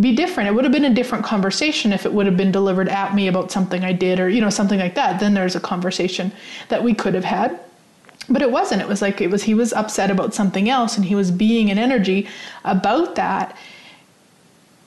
[0.00, 0.48] be different.
[0.48, 3.28] It would have been a different conversation if it would have been delivered at me
[3.28, 5.20] about something I did or, you know, something like that.
[5.20, 6.32] Then there's a conversation
[6.68, 7.58] that we could have had.
[8.28, 8.82] But it wasn't.
[8.82, 11.70] It was like it was he was upset about something else and he was being
[11.70, 12.28] an energy
[12.64, 13.56] about that.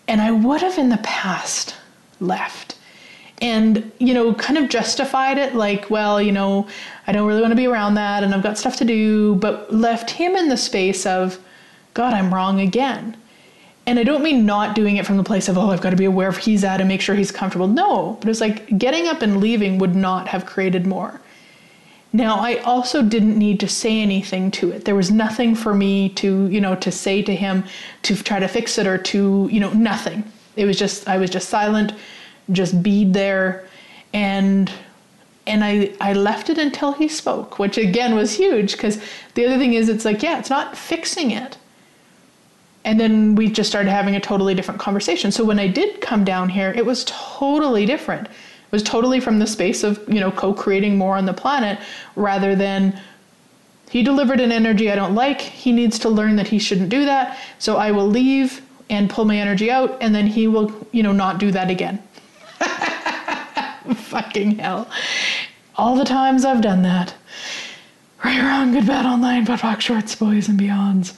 [0.07, 1.75] And I would have in the past
[2.19, 2.72] left
[3.41, 6.67] and you know kind of justified it like well you know
[7.07, 9.73] i don't really want to be around that and i've got stuff to do but
[9.73, 11.39] left him in the space of
[11.93, 13.17] god i'm wrong again
[13.85, 15.95] and I don't mean not doing it from the place of, oh, I've got to
[15.95, 17.67] be aware of he's at and make sure he's comfortable.
[17.67, 21.19] No, but it's like getting up and leaving would not have created more.
[22.13, 24.85] Now, I also didn't need to say anything to it.
[24.85, 27.65] There was nothing for me to, you know, to say to him
[28.03, 30.23] to try to fix it or to, you know, nothing.
[30.55, 31.93] It was just, I was just silent,
[32.51, 33.67] just be there.
[34.13, 34.71] And
[35.45, 39.57] and I, I left it until he spoke, which again was huge because the other
[39.57, 41.57] thing is it's like, yeah, it's not fixing it
[42.85, 45.31] and then we just started having a totally different conversation.
[45.31, 48.27] So when I did come down here, it was totally different.
[48.27, 51.79] It was totally from the space of, you know, co-creating more on the planet
[52.15, 52.99] rather than
[53.89, 55.39] he delivered an energy I don't like.
[55.39, 57.37] He needs to learn that he shouldn't do that.
[57.59, 61.11] So I will leave and pull my energy out and then he will, you know,
[61.13, 62.01] not do that again.
[63.95, 64.89] Fucking hell.
[65.75, 67.15] All the times I've done that.
[68.23, 71.15] Right, wrong, good, bad, online, POD POC shorts, boys and beyonds.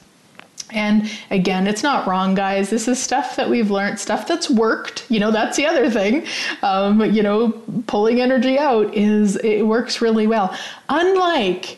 [0.72, 2.70] And again, it's not wrong, guys.
[2.70, 5.06] This is stuff that we've learned, stuff that's worked.
[5.10, 6.26] You know, that's the other thing.
[6.64, 7.52] Um, you know,
[7.88, 10.58] pulling energy out is, it works really well.
[10.90, 11.78] Unlike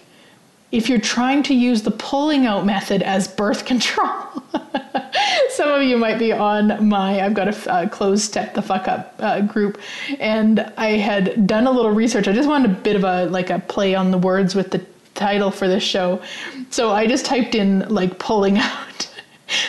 [0.72, 4.11] if you're trying to use the pulling out method as birth control.
[5.49, 9.15] Some of you might be on my I've got a uh, step the fuck up
[9.20, 9.80] uh, group,
[10.20, 12.28] and I had done a little research.
[12.28, 14.86] I just wanted a bit of a like a play on the words with the
[15.15, 16.22] title for this show.
[16.70, 19.09] So I just typed in like pulling out.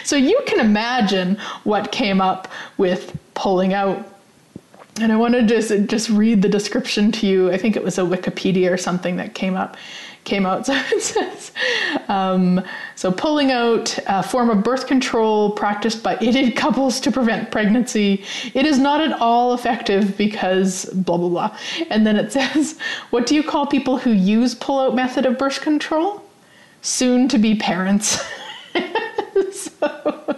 [0.04, 4.06] so you can imagine what came up with pulling out.
[5.00, 7.52] And I want to just just read the description to you.
[7.52, 9.76] I think it was a Wikipedia or something that came up
[10.24, 10.68] came out.
[10.68, 11.52] So it says,
[12.08, 12.62] um,
[12.94, 18.24] so pulling out a form of birth control practiced by idiot couples to prevent pregnancy.
[18.54, 21.56] It is not at all effective because blah blah blah.
[21.90, 22.78] And then it says,
[23.10, 26.22] what do you call people who use pull out method of birth control?
[26.82, 28.22] Soon to be parents.
[29.52, 30.36] so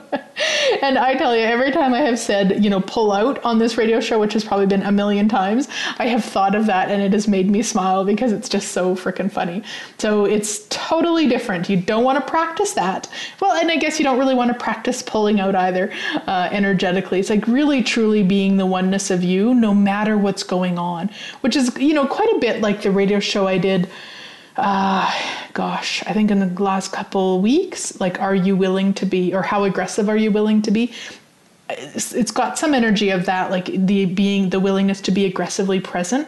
[0.83, 3.76] and I tell you, every time I have said, you know, pull out on this
[3.76, 5.68] radio show, which has probably been a million times,
[5.99, 8.95] I have thought of that and it has made me smile because it's just so
[8.95, 9.62] freaking funny.
[9.99, 11.68] So it's totally different.
[11.68, 13.09] You don't want to practice that.
[13.41, 15.93] Well, and I guess you don't really want to practice pulling out either
[16.26, 17.20] uh, energetically.
[17.20, 21.11] It's like really truly being the oneness of you no matter what's going on,
[21.43, 23.89] which is, you know, quite a bit like the radio show I did
[24.57, 25.11] uh,
[25.53, 29.43] gosh, I think in the last couple weeks, like, are you willing to be, or
[29.43, 30.93] how aggressive are you willing to be?
[31.69, 35.81] It's, it's got some energy of that, like the being, the willingness to be aggressively
[35.81, 36.27] present.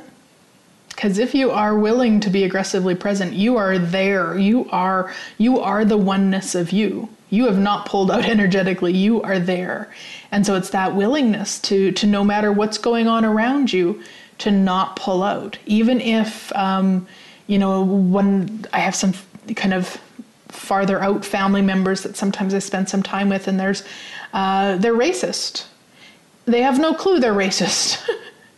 [0.88, 4.38] Because if you are willing to be aggressively present, you are there.
[4.38, 7.08] You are, you are the oneness of you.
[7.30, 8.92] You have not pulled out energetically.
[8.92, 9.92] You are there.
[10.30, 14.02] And so it's that willingness to, to no matter what's going on around you,
[14.38, 17.06] to not pull out, even if, um,
[17.46, 19.14] you know, when I have some
[19.56, 20.00] kind of
[20.48, 23.82] farther out family members that sometimes I spend some time with, and there's
[24.32, 25.66] uh, they're racist.
[26.44, 28.02] They have no clue they're racist,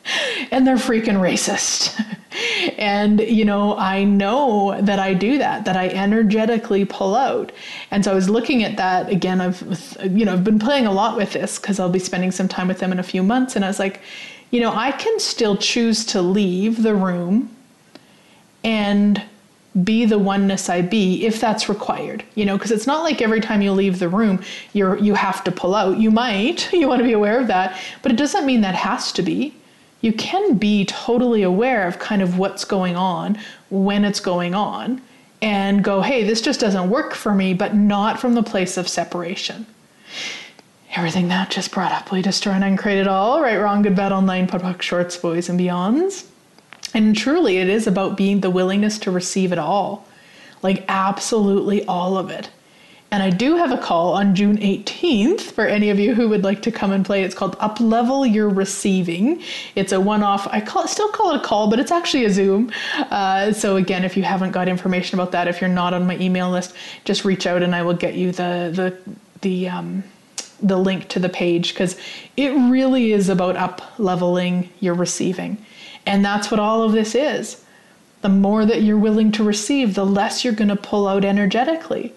[0.50, 2.00] and they're freaking racist.
[2.78, 5.64] and you know, I know that I do that.
[5.64, 7.52] That I energetically pull out.
[7.90, 9.40] And so I was looking at that again.
[9.40, 12.48] I've you know I've been playing a lot with this because I'll be spending some
[12.48, 14.00] time with them in a few months, and I was like,
[14.50, 17.50] you know, I can still choose to leave the room
[18.64, 19.22] and
[19.82, 22.24] be the oneness I be if that's required.
[22.34, 24.42] You know, because it's not like every time you leave the room
[24.72, 25.98] you're you have to pull out.
[25.98, 29.12] You might, you want to be aware of that, but it doesn't mean that has
[29.12, 29.54] to be.
[30.00, 33.38] You can be totally aware of kind of what's going on
[33.70, 35.00] when it's going on
[35.40, 38.88] and go, "Hey, this just doesn't work for me," but not from the place of
[38.88, 39.66] separation.
[40.94, 43.40] Everything that just brought up, we destroy and uncreate it all.
[43.40, 46.26] Right, wrong, good, bad, all nine, podbox, shorts, boys, and beyonds.
[46.94, 50.06] And truly, it is about being the willingness to receive it all
[50.64, 52.48] like, absolutely all of it.
[53.10, 56.42] And I do have a call on June 18th for any of you who would
[56.42, 57.22] like to come and play.
[57.22, 59.42] It's called Up Level Your Receiving.
[59.76, 62.30] It's a one off, I call still call it a call, but it's actually a
[62.30, 62.72] Zoom.
[62.96, 66.16] Uh, so, again, if you haven't got information about that, if you're not on my
[66.16, 66.74] email list,
[67.04, 68.98] just reach out and I will get you the, the,
[69.42, 70.02] the, um,
[70.62, 71.96] the link to the page because
[72.38, 75.64] it really is about up leveling your receiving.
[76.06, 77.64] And that's what all of this is.
[78.22, 82.12] The more that you're willing to receive, the less you're going to pull out energetically.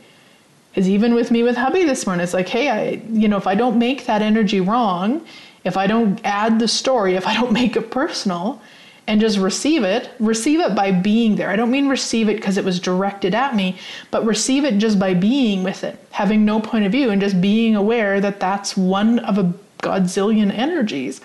[0.70, 3.48] Because even with me with hubby this morning, it's like, hey, I, you know, if
[3.48, 5.26] I don't make that energy wrong,
[5.64, 8.62] if I don't add the story, if I don't make it personal
[9.08, 11.50] and just receive it, receive it by being there.
[11.50, 13.78] I don't mean receive it because it was directed at me,
[14.12, 17.40] but receive it just by being with it, having no point of view and just
[17.40, 21.22] being aware that that's one of a godzillion energies.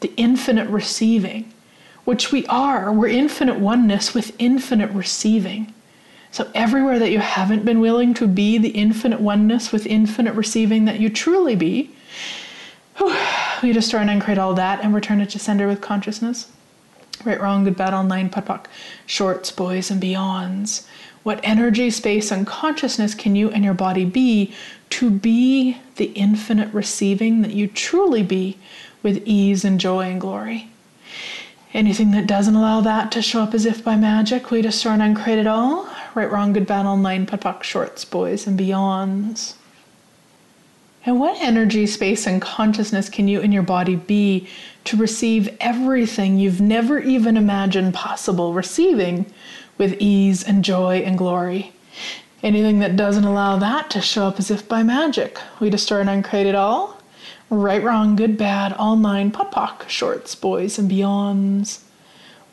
[0.00, 1.53] The infinite receiving,
[2.04, 2.92] which we are.
[2.92, 5.72] We're infinite oneness with infinite receiving.
[6.30, 10.84] So, everywhere that you haven't been willing to be the infinite oneness with infinite receiving
[10.84, 11.94] that you truly be,
[12.96, 13.16] whew,
[13.62, 16.50] we destroy and uncreate all that and return it to sender with consciousness.
[17.24, 18.66] Right, wrong, good, bad, POD POC,
[19.06, 20.86] shorts, boys, and beyonds.
[21.22, 24.52] What energy, space, and consciousness can you and your body be
[24.90, 28.58] to be the infinite receiving that you truly be
[29.02, 30.68] with ease and joy and glory?
[31.74, 35.40] Anything that doesn't allow that to show up as if by magic, we and uncreate
[35.40, 39.54] it all right, wrong, good, bad, online, POD, POC, shorts, boys, and beyonds.
[41.06, 44.48] And what energy, space, and consciousness can you and your body be
[44.84, 49.26] to receive everything you've never even imagined possible receiving
[49.76, 51.72] with ease and joy and glory?
[52.42, 56.10] Anything that doesn't allow that to show up as if by magic, we destroy and
[56.10, 56.93] uncreate it all.
[57.50, 61.80] Right, wrong, good, bad, all nine, POC, shorts, boys, and beyonds.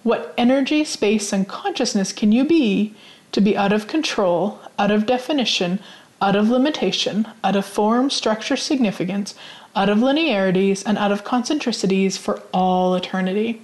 [0.04, 2.94] What energy, space, and consciousness can you be
[3.32, 5.80] to be out of control, out of definition,
[6.22, 9.34] out of limitation, out of form, structure, significance,
[9.76, 13.62] out of linearities, and out of concentricities for all eternity.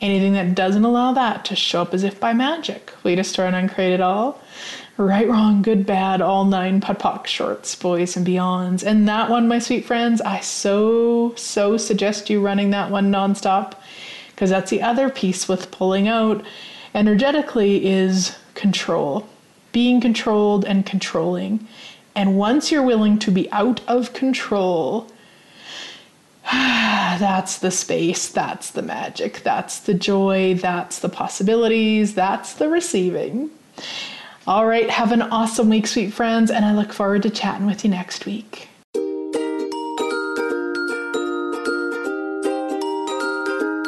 [0.00, 3.44] Anything that doesn't allow that to show up as if by magic, lead us to
[3.44, 4.40] and uncreate it all.
[5.00, 8.84] Right, wrong, good, bad, all nine POC, shorts, boys, and beyonds.
[8.84, 13.76] And that one, my sweet friends, I so, so suggest you running that one nonstop
[14.28, 16.44] because that's the other piece with pulling out
[16.94, 19.26] energetically is control,
[19.72, 21.66] being controlled and controlling.
[22.14, 25.06] And once you're willing to be out of control,
[26.44, 33.48] that's the space, that's the magic, that's the joy, that's the possibilities, that's the receiving.
[34.50, 37.84] All right, have an awesome week, sweet friends, and I look forward to chatting with
[37.84, 38.66] you next week.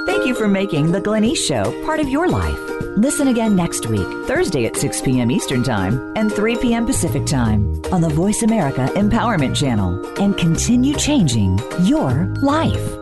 [0.06, 2.56] Thank you for making The Glenyce Show part of your life.
[2.96, 5.32] Listen again next week, Thursday at 6 p.m.
[5.32, 6.86] Eastern Time and 3 p.m.
[6.86, 13.01] Pacific Time on the VoiceAmerica Empowerment Channel and continue changing your life.